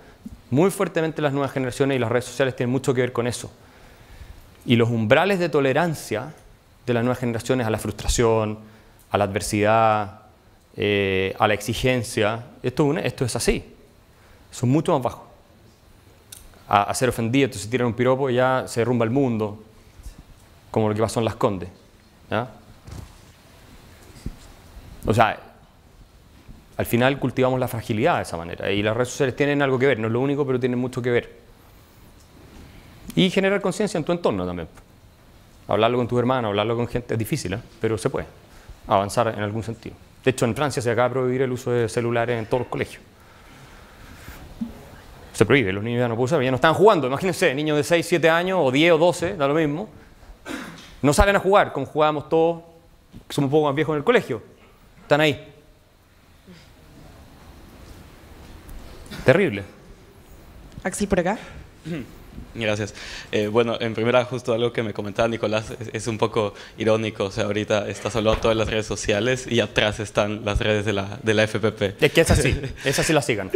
[0.51, 3.51] muy fuertemente las nuevas generaciones y las redes sociales tienen mucho que ver con eso.
[4.65, 6.33] Y los umbrales de tolerancia
[6.87, 8.59] de las nuevas generaciones a la frustración,
[9.11, 10.26] a la adversidad,
[10.77, 12.45] eh, a la exigencia.
[12.63, 13.65] Esto, esto es así.
[14.51, 15.27] Son mucho más bajos.
[16.69, 19.63] A, ser ofendido, entonces tiran un piropo ya se derrumba el mundo,
[20.73, 21.69] como lo que pasó en Las Condes.
[25.07, 25.39] O sea,
[26.77, 28.71] al final cultivamos la fragilidad de esa manera.
[28.71, 31.01] Y las redes sociales tienen algo que ver, no es lo único, pero tienen mucho
[31.01, 31.37] que ver.
[33.15, 34.69] Y generar conciencia en tu entorno también.
[35.69, 37.61] Hablarlo con tus hermanos, hablarlo con gente es difícil, ¿eh?
[37.81, 38.27] pero se puede
[38.87, 39.97] avanzar en algún sentido.
[40.27, 42.69] De hecho, en Francia se acaba de prohibir el uso de celulares en todos los
[42.69, 43.01] colegios.
[45.33, 47.07] Se prohíbe, los niños ya no pueden usar, ya no están jugando.
[47.07, 49.89] Imagínense, niños de 6, 7 años, o 10 o 12, da lo mismo.
[51.01, 52.65] No salen a jugar como jugábamos todos,
[53.29, 54.43] que somos un poco más viejos en el colegio.
[55.03, 55.55] Están ahí.
[59.25, 59.63] Terrible.
[60.83, 61.39] Axel, por acá.
[62.55, 62.95] Gracias.
[63.33, 67.25] Eh, bueno, en primera, justo algo que me comentaba Nicolás, es, un poco irónico.
[67.25, 70.93] O sea, ahorita está solo todas las redes sociales y atrás están las redes de
[70.93, 72.03] la, de la FPP.
[72.03, 73.51] Es que es así, es así la sigan.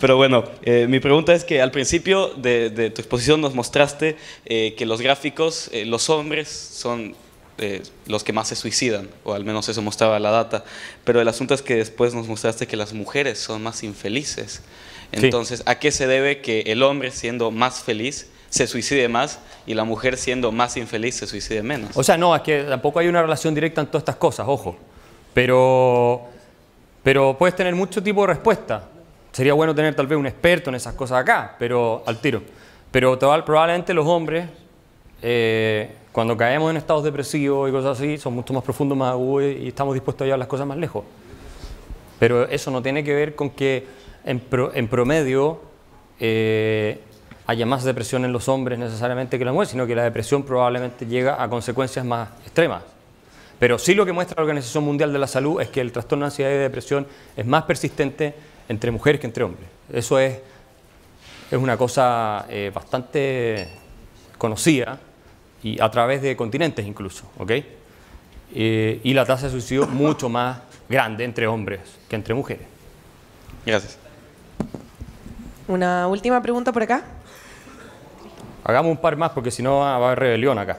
[0.00, 4.16] Pero bueno, eh, mi pregunta es que al principio de, tu exposición nos mostraste
[4.46, 7.14] eh, que los gráficos, los hombres son
[8.06, 10.64] los que más se suicidan, o al menos eso mostraba la data.
[11.04, 14.62] Pero el asunto es que después nos mostraste que las mujeres son más infelices.
[15.12, 19.74] Entonces, ¿a qué se debe que el hombre siendo más feliz se suicide más y
[19.74, 21.96] la mujer siendo más infeliz se suicide menos?
[21.96, 24.76] O sea, no, es que tampoco hay una relación directa en todas estas cosas, ojo.
[25.34, 26.22] Pero,
[27.02, 28.88] pero puedes tener mucho tipo de respuesta.
[29.32, 32.42] Sería bueno tener tal vez un experto en esas cosas acá, pero al tiro.
[32.90, 34.46] Pero probablemente los hombres,
[35.22, 39.44] eh, cuando caemos en estados depresivos y cosas así, son mucho más profundos, más agudos
[39.58, 41.04] y estamos dispuestos a llevar las cosas más lejos.
[42.18, 43.86] Pero eso no tiene que ver con que
[44.24, 45.60] en, promedio
[46.20, 47.00] eh,
[47.46, 50.42] haya más depresión en los hombres necesariamente que en las mujeres, sino que la depresión
[50.44, 52.82] probablemente llega a consecuencias más extremas.
[53.58, 56.24] Pero sí lo que muestra la Organización Mundial de la Salud es que el trastorno
[56.24, 57.06] de ansiedad y depresión
[57.36, 58.34] es más persistente
[58.68, 59.68] entre mujeres que entre hombres.
[59.92, 60.38] Eso es,
[61.50, 63.68] es una cosa eh, bastante
[64.38, 64.98] conocida
[65.62, 67.52] y a través de continentes incluso, ¿ok?
[68.54, 70.58] Eh, y la tasa de suicidio mucho más
[70.88, 72.66] grande entre hombres que entre mujeres.
[73.64, 74.01] Gracias.
[75.68, 77.04] Una última pregunta por acá.
[78.64, 80.78] Hagamos un par más porque si no va a haber rebelión acá.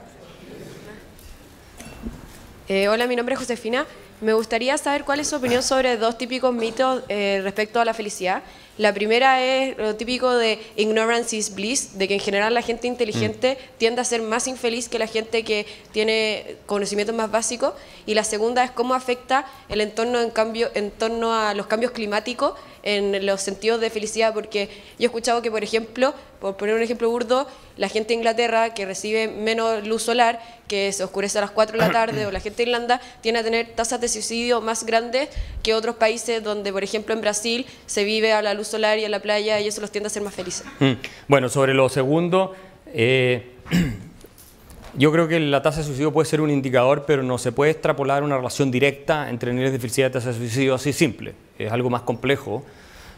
[2.68, 3.86] Eh, hola, mi nombre es Josefina.
[4.22, 7.94] Me gustaría saber cuál es su opinión sobre dos típicos mitos eh, respecto a la
[7.94, 8.44] felicidad.
[8.78, 12.88] La primera es lo típico de ignorance is bliss, de que en general la gente
[12.88, 13.78] inteligente mm.
[13.78, 17.74] tiende a ser más infeliz que la gente que tiene conocimientos más básicos.
[18.08, 21.92] Y la segunda es cómo afecta el entorno en, cambio, en torno a los cambios
[21.92, 22.54] climáticos
[22.84, 24.68] en los sentidos de felicidad, porque
[25.00, 27.48] yo he escuchado que, por ejemplo, por poner un ejemplo burdo,
[27.78, 31.78] la gente de Inglaterra que recibe menos luz solar, que se oscurece a las 4
[31.78, 34.86] de la tarde, o la gente de Irlanda, tiene a tener tasas de suicidio más
[34.86, 35.30] grandes
[35.64, 39.06] que otros países donde, por ejemplo, en Brasil se vive a la luz solar y
[39.06, 40.66] a la playa y eso los tiende a ser más felices.
[40.80, 40.94] Mm.
[41.28, 42.54] Bueno, sobre lo segundo,
[42.88, 43.54] eh,
[44.98, 47.72] yo creo que la tasa de suicidio puede ser un indicador, pero no se puede
[47.72, 51.72] extrapolar una relación directa entre niveles de felicidad y tasa de suicidio así simple es
[51.72, 52.64] algo más complejo,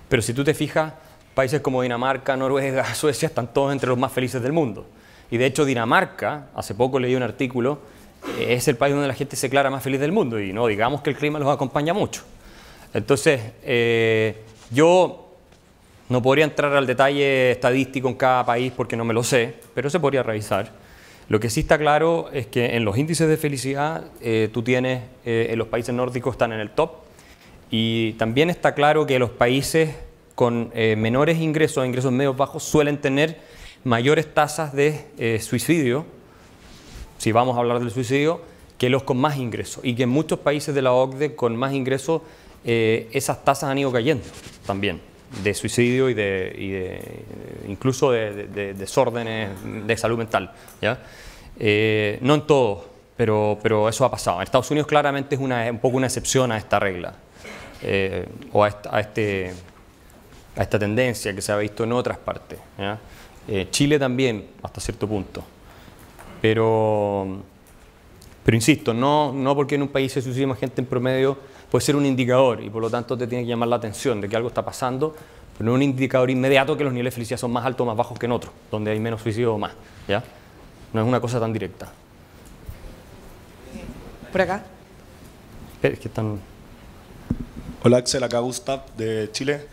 [0.10, 0.94] pero si tú te fijas,
[1.34, 4.86] países como Dinamarca, Noruega, Suecia están todos entre los más felices del mundo.
[5.32, 7.80] Y de hecho Dinamarca, hace poco leí un artículo,
[8.40, 10.68] eh, es el país donde la gente se declara más feliz del mundo y no
[10.68, 12.22] digamos que el clima los acompaña mucho.
[12.94, 15.25] Entonces, eh, yo
[16.10, 19.90] no podría entrar al detalle estadístico en cada país porque no me lo sé, pero
[19.90, 20.72] se podría revisar.
[21.28, 25.02] Lo que sí está claro es que en los índices de felicidad eh, tú tienes,
[25.26, 27.06] en los países nórdicos están en el top,
[27.72, 29.96] y también está claro que los países
[30.36, 33.40] con eh, menores ingresos, ingresos medios bajos, suelen tener
[33.84, 36.06] mayores tasas de eh, suicidio,
[37.18, 38.42] si vamos a hablar del suicidio,
[38.78, 39.84] que los con más ingresos.
[39.84, 42.22] Y que en muchos países de la OCDE con más ingresos
[42.66, 44.26] eh, esas tasas han ido cayendo
[44.66, 45.00] también,
[45.44, 47.24] de suicidio y de,
[47.68, 49.50] incluso de, desórdenes
[49.86, 50.52] de salud mental.
[50.82, 51.00] ¿ya?
[52.22, 54.38] no en todo, pero, pero eso ha pasado.
[54.38, 57.14] En Estados Unidos claramente es una, un poco una excepción a esta regla.
[57.82, 59.54] Eh, o a esta, este,
[60.56, 62.58] a esta tendencia que se ha visto en otras partes.
[63.48, 65.44] Eh, Chile también, hasta cierto punto.
[66.42, 67.44] Pero,
[68.44, 71.38] pero insisto, no, no porque en un país se suicide más gente en promedio
[71.76, 74.30] puede ser un indicador y por lo tanto te tiene que llamar la atención de
[74.30, 75.14] que algo está pasando,
[75.58, 77.98] pero no un indicador inmediato que los niveles de felicidad son más altos o más
[77.98, 79.74] bajos que en otros, donde hay menos suicidio o más.
[80.08, 80.24] ¿ya?
[80.94, 81.92] No es una cosa tan directa.
[84.32, 84.64] ¿Por acá?
[85.84, 86.40] Es que están...
[87.84, 89.68] Hola Axel, acá Gustav de Chile.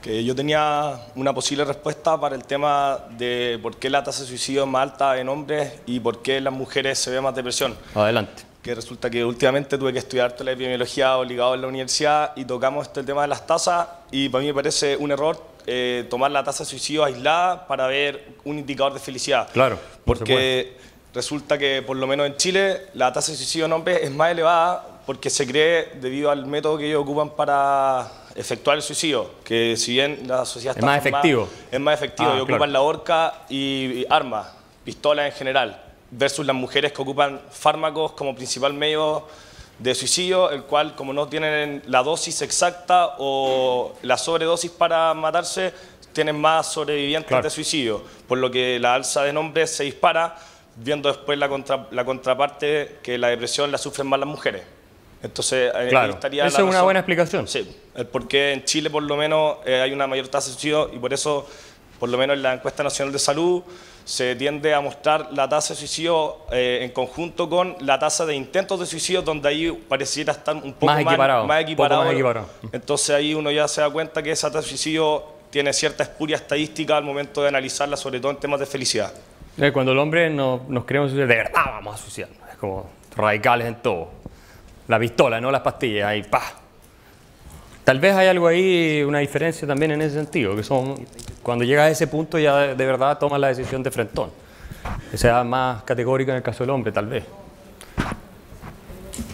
[0.00, 4.28] Que yo tenía una posible respuesta para el tema de por qué la tasa de
[4.28, 7.34] suicidio es más alta en hombres y por qué en las mujeres se ve más
[7.34, 7.76] depresión.
[7.94, 8.51] Adelante.
[8.62, 12.44] Que resulta que últimamente tuve que estudiar toda la epidemiología obligado en la universidad y
[12.44, 15.36] tocamos este tema de las tasas y para mí me parece un error
[15.66, 19.48] eh, tomar la tasa de suicidio aislada para ver un indicador de felicidad.
[19.52, 20.76] Claro, por Porque
[21.12, 24.30] resulta que por lo menos en Chile la tasa de suicidio en hombres es más
[24.30, 29.76] elevada porque se cree debido al método que ellos ocupan para efectuar el suicidio, que
[29.76, 31.48] si bien la sociedad Es está más formada- efectivo.
[31.72, 32.54] es más efectivo Ah, y claro.
[32.54, 33.56] ocupan la horca y,
[34.02, 34.46] y armas,
[34.84, 35.82] pistolas en general,
[36.12, 39.26] versus las mujeres que ocupan fármacos como principal medio
[39.78, 45.72] de suicidio, el cual como no tienen la dosis exacta o la sobredosis para matarse,
[46.12, 47.42] tienen más sobrevivientes Claro.
[47.42, 50.36] de suicidio, por lo que la alza de nombres se dispara,
[50.76, 54.62] viendo después la, contra- la contraparte que la depresión la sufren más las mujeres.
[55.22, 57.48] Entonces, eh, Claro, estaría esa es una buena explicación.
[57.48, 60.52] Sí, el por qué en Chile por lo menos eh, hay una mayor tasa de
[60.54, 61.46] suicidio y por eso,
[61.98, 63.62] por lo menos en la encuesta nacional de salud,
[64.04, 68.34] se tiende a mostrar la tasa de suicidio eh, en conjunto con la tasa de
[68.34, 72.04] intentos de suicidio, donde ahí pareciera estar un poco Más equiparado, más un poco equiparado.
[72.04, 72.46] más equiparado.
[72.72, 76.36] Entonces ahí uno ya se da cuenta que esa tasa de suicidio tiene cierta espuria
[76.36, 79.12] estadística al momento de analizarla, sobre todo en temas de felicidad.
[79.58, 82.38] Eh, Cuando el hombre no- nos queremos suicidar, de verdad vamos a suicidarnos.
[82.50, 84.08] Es como radicales en todo.
[84.88, 86.42] La pistola, no las pastillas, ahí, pa.
[87.84, 91.04] Tal vez hay algo ahí, una diferencia también en ese sentido, que son,
[91.42, 94.30] cuando llega a ese punto ya de, verdad toman la decisión de frentón.
[95.10, 97.24] Que sea más categórica en el caso del hombre, tal vez.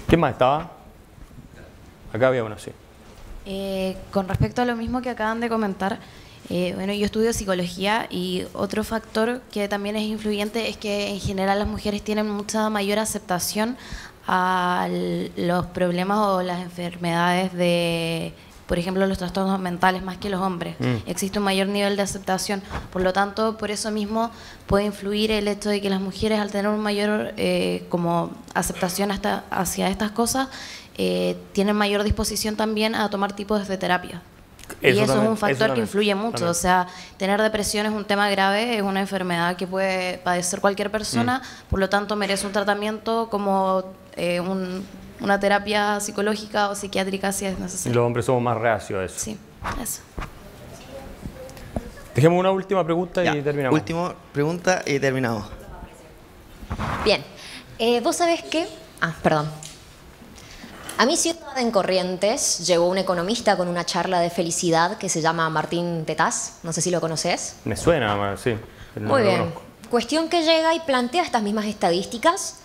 [0.06, 0.72] ¿Quién más estaba?
[2.12, 2.70] Acá había uno, sí.
[3.44, 5.98] Eh, con respecto a lo mismo que acaban de comentar,
[6.50, 11.20] eh, bueno, yo estudio psicología y otro factor que también es influyente es que en
[11.20, 13.76] general las mujeres tienen mucha mayor aceptación
[14.30, 14.86] a
[15.36, 18.34] los problemas o las enfermedades de,
[18.66, 20.76] por ejemplo, los trastornos mentales más que los hombres.
[20.78, 20.96] Mm.
[21.08, 22.62] Existe un mayor nivel de aceptación.
[22.92, 24.30] Por lo tanto, por eso mismo
[24.66, 29.10] puede influir el hecho de que las mujeres al tener un mayor eh, como aceptación
[29.10, 30.48] hasta, hacia estas cosas,
[30.98, 34.20] eh, tienen mayor disposición también a tomar tipos de terapia.
[34.82, 36.32] y Eso también, es un eso factor que influye mucho.
[36.32, 36.50] también.
[36.50, 40.90] O sea, tener depresión es un tema grave, es una enfermedad que puede padecer cualquier
[40.90, 41.70] persona, Mm.
[41.70, 43.84] por lo tanto merece un tratamiento como
[44.18, 44.84] eh, un-
[45.20, 47.94] una terapia psicológica o psiquiátrica si es Y necesario.
[48.00, 49.14] los hombres somos más reacios a eso.
[49.18, 49.38] Sí,
[49.82, 50.00] eso.
[52.14, 53.78] Dejemos una última pregunta y terminamos.
[53.78, 55.46] Última pregunta y terminamos.
[57.04, 57.24] Bien.
[57.78, 58.66] Eh, ¿Vos sabés qué?
[59.00, 59.48] Ah, perdón.
[60.98, 65.20] A mi ciudad en Corrientes llegó un economista con una charla de felicidad que se
[65.20, 66.58] llama Martín Tetaz.
[66.64, 67.54] No sé si lo conoces.
[67.64, 68.56] Me suena, sí.
[68.96, 69.38] no Muy bien.
[69.38, 69.62] conozco.
[69.90, 72.56] Cuestión que llega y plantea estas mismas estadísticas,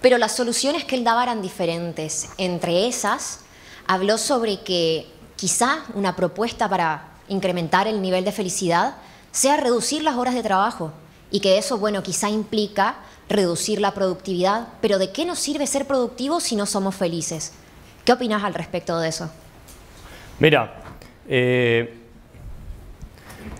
[0.00, 2.28] pero las soluciones que él daba eran diferentes.
[2.38, 3.40] Entre esas,
[3.86, 8.96] habló sobre que quizá una propuesta para incrementar el nivel de felicidad
[9.32, 10.92] sea reducir las horas de trabajo
[11.30, 12.96] y que eso, bueno, quizá implica
[13.28, 17.52] reducir la productividad, pero ¿de qué nos sirve ser productivos si no somos felices?
[18.04, 19.30] ¿Qué opinas al respecto de eso?
[20.38, 20.82] Mira,
[21.28, 21.98] eh,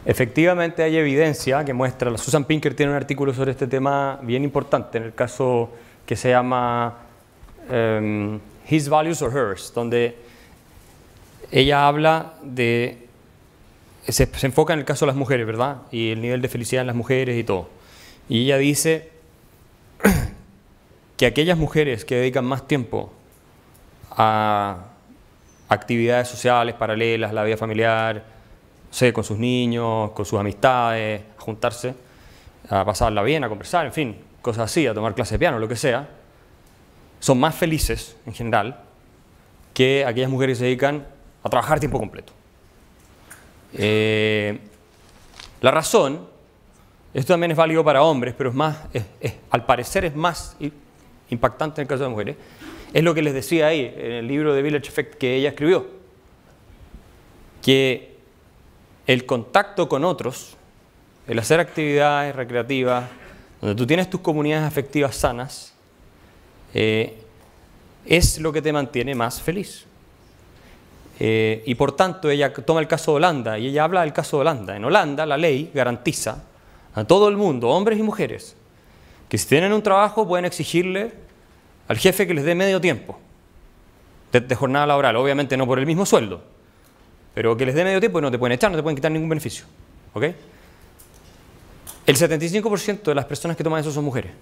[0.07, 4.97] efectivamente hay evidencia que muestra, Susan Pinker tiene un artículo sobre este tema bien importante,
[4.99, 5.71] en el caso
[6.09, 6.95] que se llama
[7.69, 10.17] em, His Values or Hers, donde
[11.53, 13.07] ella habla de,
[14.09, 15.83] se, se enfoca en el caso de las mujeres, ¿verdad?
[15.91, 17.69] Y el nivel de felicidad en las mujeres y todo.
[18.27, 19.11] Y ella dice
[21.19, 23.13] que aquellas mujeres que dedican más tiempo
[24.11, 24.87] a
[25.69, 28.25] actividades sociales paralelas, la vida familiar,
[28.91, 31.95] sé, con sus niños, con sus amistades, a juntarse,
[32.71, 35.69] a pasarla bien, a conversar, en fin, cosas así, a tomar clases de piano, lo
[35.69, 36.09] que sea,
[37.21, 38.81] son más felices en general
[39.75, 41.07] que aquellas mujeres que se dedican
[41.43, 42.33] a trabajar tiempo completo.
[43.75, 44.59] Eh,
[45.61, 46.29] la razón,
[47.15, 48.79] esto también es válido para hombres, pero es más,
[49.51, 50.57] al parecer es más
[51.31, 52.37] impactante en el caso de mujeres,
[52.93, 55.87] es lo que les decía ahí, en el libro de Village Effect que ella escribió,
[57.63, 58.17] que
[59.07, 60.57] el contacto con otros,
[61.27, 63.05] el hacer actividades recreativas,
[63.61, 65.73] donde tú tienes tus comunidades afectivas sanas,
[66.75, 67.19] eh,
[68.07, 69.85] es lo que te mantiene más feliz.
[71.21, 74.37] Eh, y por tanto, ella toma el caso de Holanda y ella habla del caso
[74.37, 74.77] de Holanda.
[74.77, 76.45] En Holanda, la ley garantiza
[76.95, 78.57] a todo el mundo, hombres y mujeres,
[79.29, 81.13] que si tienen un trabajo pueden exigirle
[81.89, 83.19] al jefe que les dé medio tiempo
[84.33, 85.17] de, de jornada laboral.
[85.17, 86.41] Obviamente no por el mismo sueldo,
[87.35, 89.11] pero que les dé medio tiempo y no te pueden echar, no te pueden quitar
[89.11, 89.65] ningún beneficio.
[90.15, 90.25] ¿ok?
[92.09, 94.33] El 75% de las personas que toman eso son mujeres.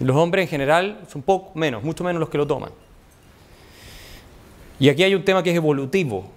[0.00, 2.70] Los hombres en general son poco menos, mucho menos los que lo toman.
[4.80, 6.32] Y aquí hay un tema que es evolutivo.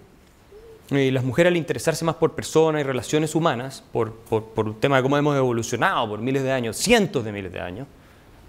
[0.91, 4.79] Y las mujeres al interesarse más por personas y relaciones humanas, por, por, por un
[4.79, 7.87] tema de cómo hemos evolucionado por miles de años, cientos de miles de años,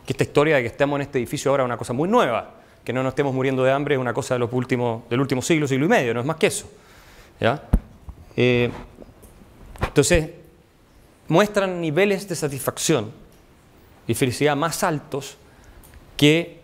[0.05, 2.57] que esta historia de que estemos en este edificio ahora es una cosa muy nueva,
[2.85, 5.41] que no nos estemos muriendo de hambre es una cosa de los últimos, del último
[5.41, 6.71] siglo, siglo y medio, no es más que eso.
[7.41, 7.63] ¿ya?
[8.37, 8.71] Eh,
[9.81, 10.38] entonces,
[11.29, 13.13] muestran niveles de satisfacción
[14.07, 15.37] y felicidad más altos
[16.17, 16.61] que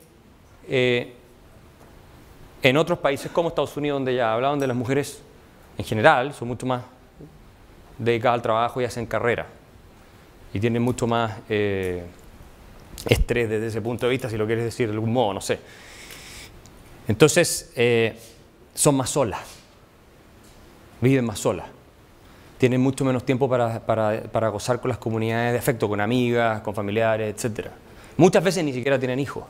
[0.68, 1.14] eh,
[2.62, 5.20] en otros países como Estados Unidos, donde ya hablaban de las mujeres
[5.76, 6.82] en general, son mucho más
[7.98, 9.46] dedicadas al trabajo y hacen carrera.
[10.52, 12.04] Y tienen mucho más eh,
[13.06, 15.58] estrés desde ese punto de vista, si lo quieres decir de algún modo, no sé.
[17.06, 18.18] Entonces, eh,
[18.74, 19.42] son más solas,
[21.00, 21.66] viven más solas,
[22.64, 26.62] tienen mucho menos tiempo para, para, para, gozar con las comunidades de afecto, con amigas,
[26.62, 27.66] con familiares, etc.
[28.16, 29.44] Muchas veces ni siquiera tienen hijos.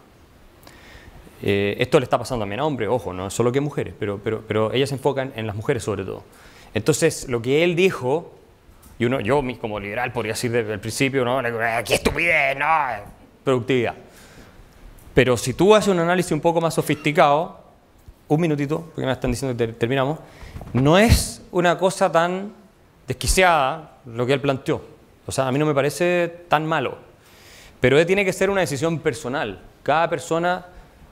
[1.41, 4.43] Eh, esto le está pasando también a hombres, ojo, no solo que mujeres, pero, pero,
[4.49, 6.25] pero ellas se enfocan en las mujeres sobre todo.
[6.75, 8.35] Entonces, lo que él dijo,
[8.99, 11.41] y uno, yo como liberal podría decir desde el principio, no,
[11.85, 12.67] qué estupidez, no,
[13.45, 13.95] productividad.
[15.15, 17.61] Pero si tú haces un análisis un poco más sofisticado,
[18.27, 20.19] un minutito, porque me están diciendo que terminamos,
[20.73, 22.64] no es una cosa tan
[23.07, 24.83] desquiciada lo que él planteó.
[25.27, 26.99] O sea, a mí no me parece tan malo.
[27.81, 29.61] Pero tiene que ser una decisión personal.
[29.83, 30.67] Cada persona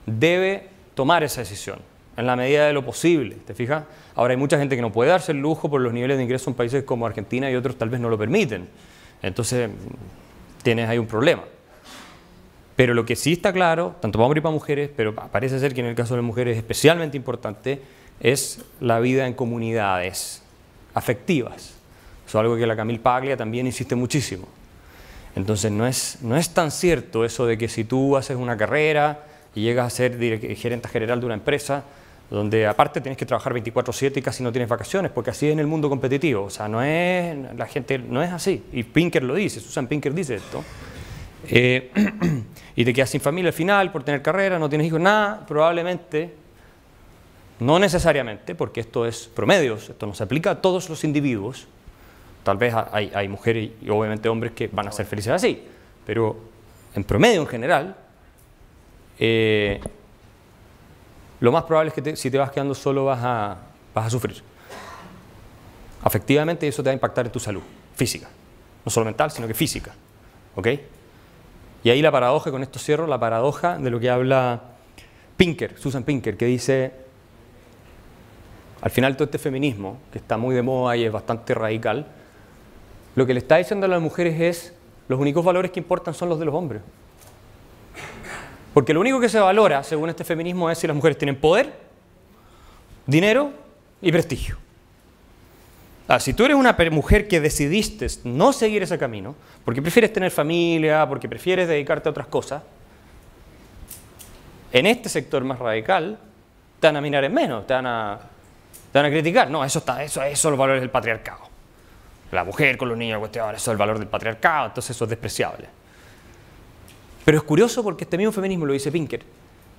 [0.07, 1.79] debe tomar esa decisión
[2.17, 3.85] en la medida de lo posible, ¿te fijas?
[4.15, 6.51] Ahora hay mucha gente que no puede darse el lujo por los niveles de ingreso
[6.51, 8.69] en países como Argentina y otros tal vez no lo permiten.
[9.23, 9.71] Entonces,
[10.63, 11.43] tienes ahí un problema.
[12.77, 15.75] Pero lo que sí está claro, tanto para hombres y para mujeres, pero parece ser
[15.75, 17.81] que en el caso de las mujeres es especialmente importante,
[18.21, 20.43] es la vida en comunidades
[20.95, 21.82] afectivas.
[22.33, 24.49] Eso es algo que la Camille Paglia también insiste muchísimo.
[25.37, 29.27] Entonces no es, no es tan cierto eso de que si tú haces una carrera
[29.55, 30.19] y llegas a ser
[30.57, 31.85] gerente general de una empresa,
[32.31, 35.59] donde aparte tienes que trabajar 24/7 y casi no tienes vacaciones, porque así es en
[35.59, 36.45] el mundo competitivo.
[36.45, 38.65] O sea, no es, la gente no es así.
[38.73, 40.65] Y Pinker lo dice, Susan Pinker dice esto.
[41.51, 41.91] Eh,
[42.77, 46.33] y te quedas sin familia al final por tener carrera, no tienes hijos, nada, probablemente,
[47.61, 51.69] no necesariamente, porque esto es promedios, esto no se aplica a todos los individuos.
[52.43, 55.63] Tal vez hay, hay mujeres y obviamente hombres que van a ser felices así,
[56.05, 56.37] pero
[56.95, 57.97] en promedio en general,
[59.19, 59.81] eh,
[61.41, 63.57] lo más probable es que te, si te vas quedando solo vas a,
[63.95, 64.43] vas a sufrir.
[66.03, 67.63] Afectivamente eso te va a impactar en tu salud
[67.95, 68.29] física,
[68.85, 69.93] no solo mental, sino que física.
[70.57, 70.69] ¿Ok?
[71.85, 74.63] Y ahí la paradoja, con esto cierro, la paradoja de lo que habla
[75.37, 76.93] Pinker, Susan Pinker, que dice,
[78.81, 82.07] al final todo este feminismo, que está muy de moda y es bastante radical,
[83.15, 84.75] lo que le está diciendo a las mujeres es,
[85.09, 86.83] los únicos valores que importan son los de los hombres.
[88.73, 91.73] Porque lo único que se valora, según este feminismo, es si las mujeres tienen poder,
[93.07, 93.53] dinero
[94.01, 94.57] y prestigio.
[96.09, 99.35] Ah, si tú eres una mujer que decidiste no seguir ese camino,
[99.65, 102.63] porque prefieres tener familia, porque prefieres dedicarte a otras cosas,
[104.73, 106.19] en este sector más radical
[106.81, 108.19] te van a mirar en menos, te van a,
[108.93, 109.51] criticar.
[109.51, 111.52] No, eso, está, eso, eso son los valores del patriarcado.
[112.33, 115.11] La mujer con los niños, cuestión, eso es el valor del patriarcado, entonces eso es
[115.11, 115.69] despreciable.
[117.25, 119.23] Pero es curioso porque este mismo feminismo, lo dice Pinker,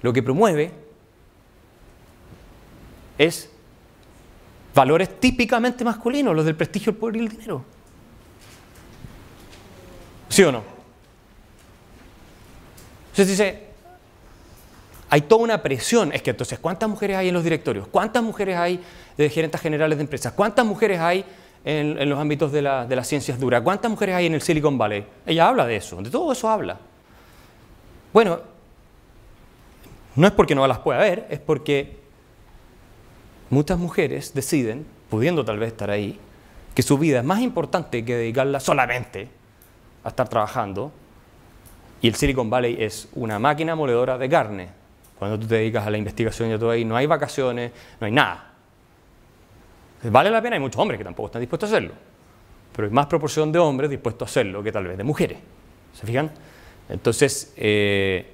[0.04, 0.72] lo que promueve
[3.18, 3.50] es
[4.74, 7.66] valores típicamente masculinos, los del prestigio, el poder y el dinero.
[10.30, 10.64] ¿Sí o no?
[13.12, 13.68] Entonces dice,
[15.10, 16.12] hay toda una presión.
[16.12, 17.88] Es que entonces, ¿cuántas mujeres hay en los directorios?
[17.88, 18.84] ¿Cuántas mujeres hay
[19.18, 20.34] de gerentes generales de empresas?
[20.34, 21.24] ¿Cuántas mujeres hay
[21.66, 23.62] en, los ámbitos de, la, de las ciencias duras?
[23.62, 25.06] ¿Cuántas mujeres hay en el Silicon Valley?
[25.26, 26.78] Ella habla de eso, de todo eso habla.
[28.12, 28.40] Bueno,
[30.16, 31.98] no es porque no las pueda ver, es porque
[33.50, 36.20] muchas mujeres deciden, pudiendo tal vez estar ahí,
[36.76, 39.30] que su vida es más importante que dedicarla solamente
[40.04, 40.92] a estar trabajando.
[42.02, 44.70] Y el Silicon Valley es una máquina moledora de carne.
[45.18, 48.12] Cuando tú te dedicas a la investigación y todo ahí, no hay vacaciones, no hay
[48.12, 48.53] nada.
[50.04, 51.94] Vale la pena, hay muchos hombres que tampoco están dispuestos a hacerlo.
[52.76, 55.38] Pero hay más proporción de hombres dispuestos a hacerlo que tal vez de mujeres.
[55.94, 56.32] ¿Se fijan?
[56.90, 58.32] Entonces, eh,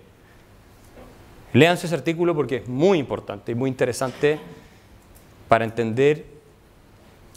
[1.53, 4.39] ese artículo porque es muy importante y muy interesante
[5.47, 6.25] para entender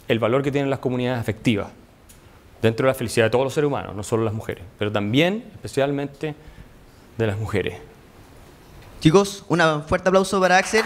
[0.07, 1.69] el valor que tienen las comunidades afectivas
[2.61, 5.43] dentro de la felicidad de todos los seres humanos, no solo las mujeres, pero también,
[5.53, 6.33] especialmente,
[7.17, 7.79] de las mujeres.
[9.01, 10.83] Chicos, un fuerte aplauso para Axel.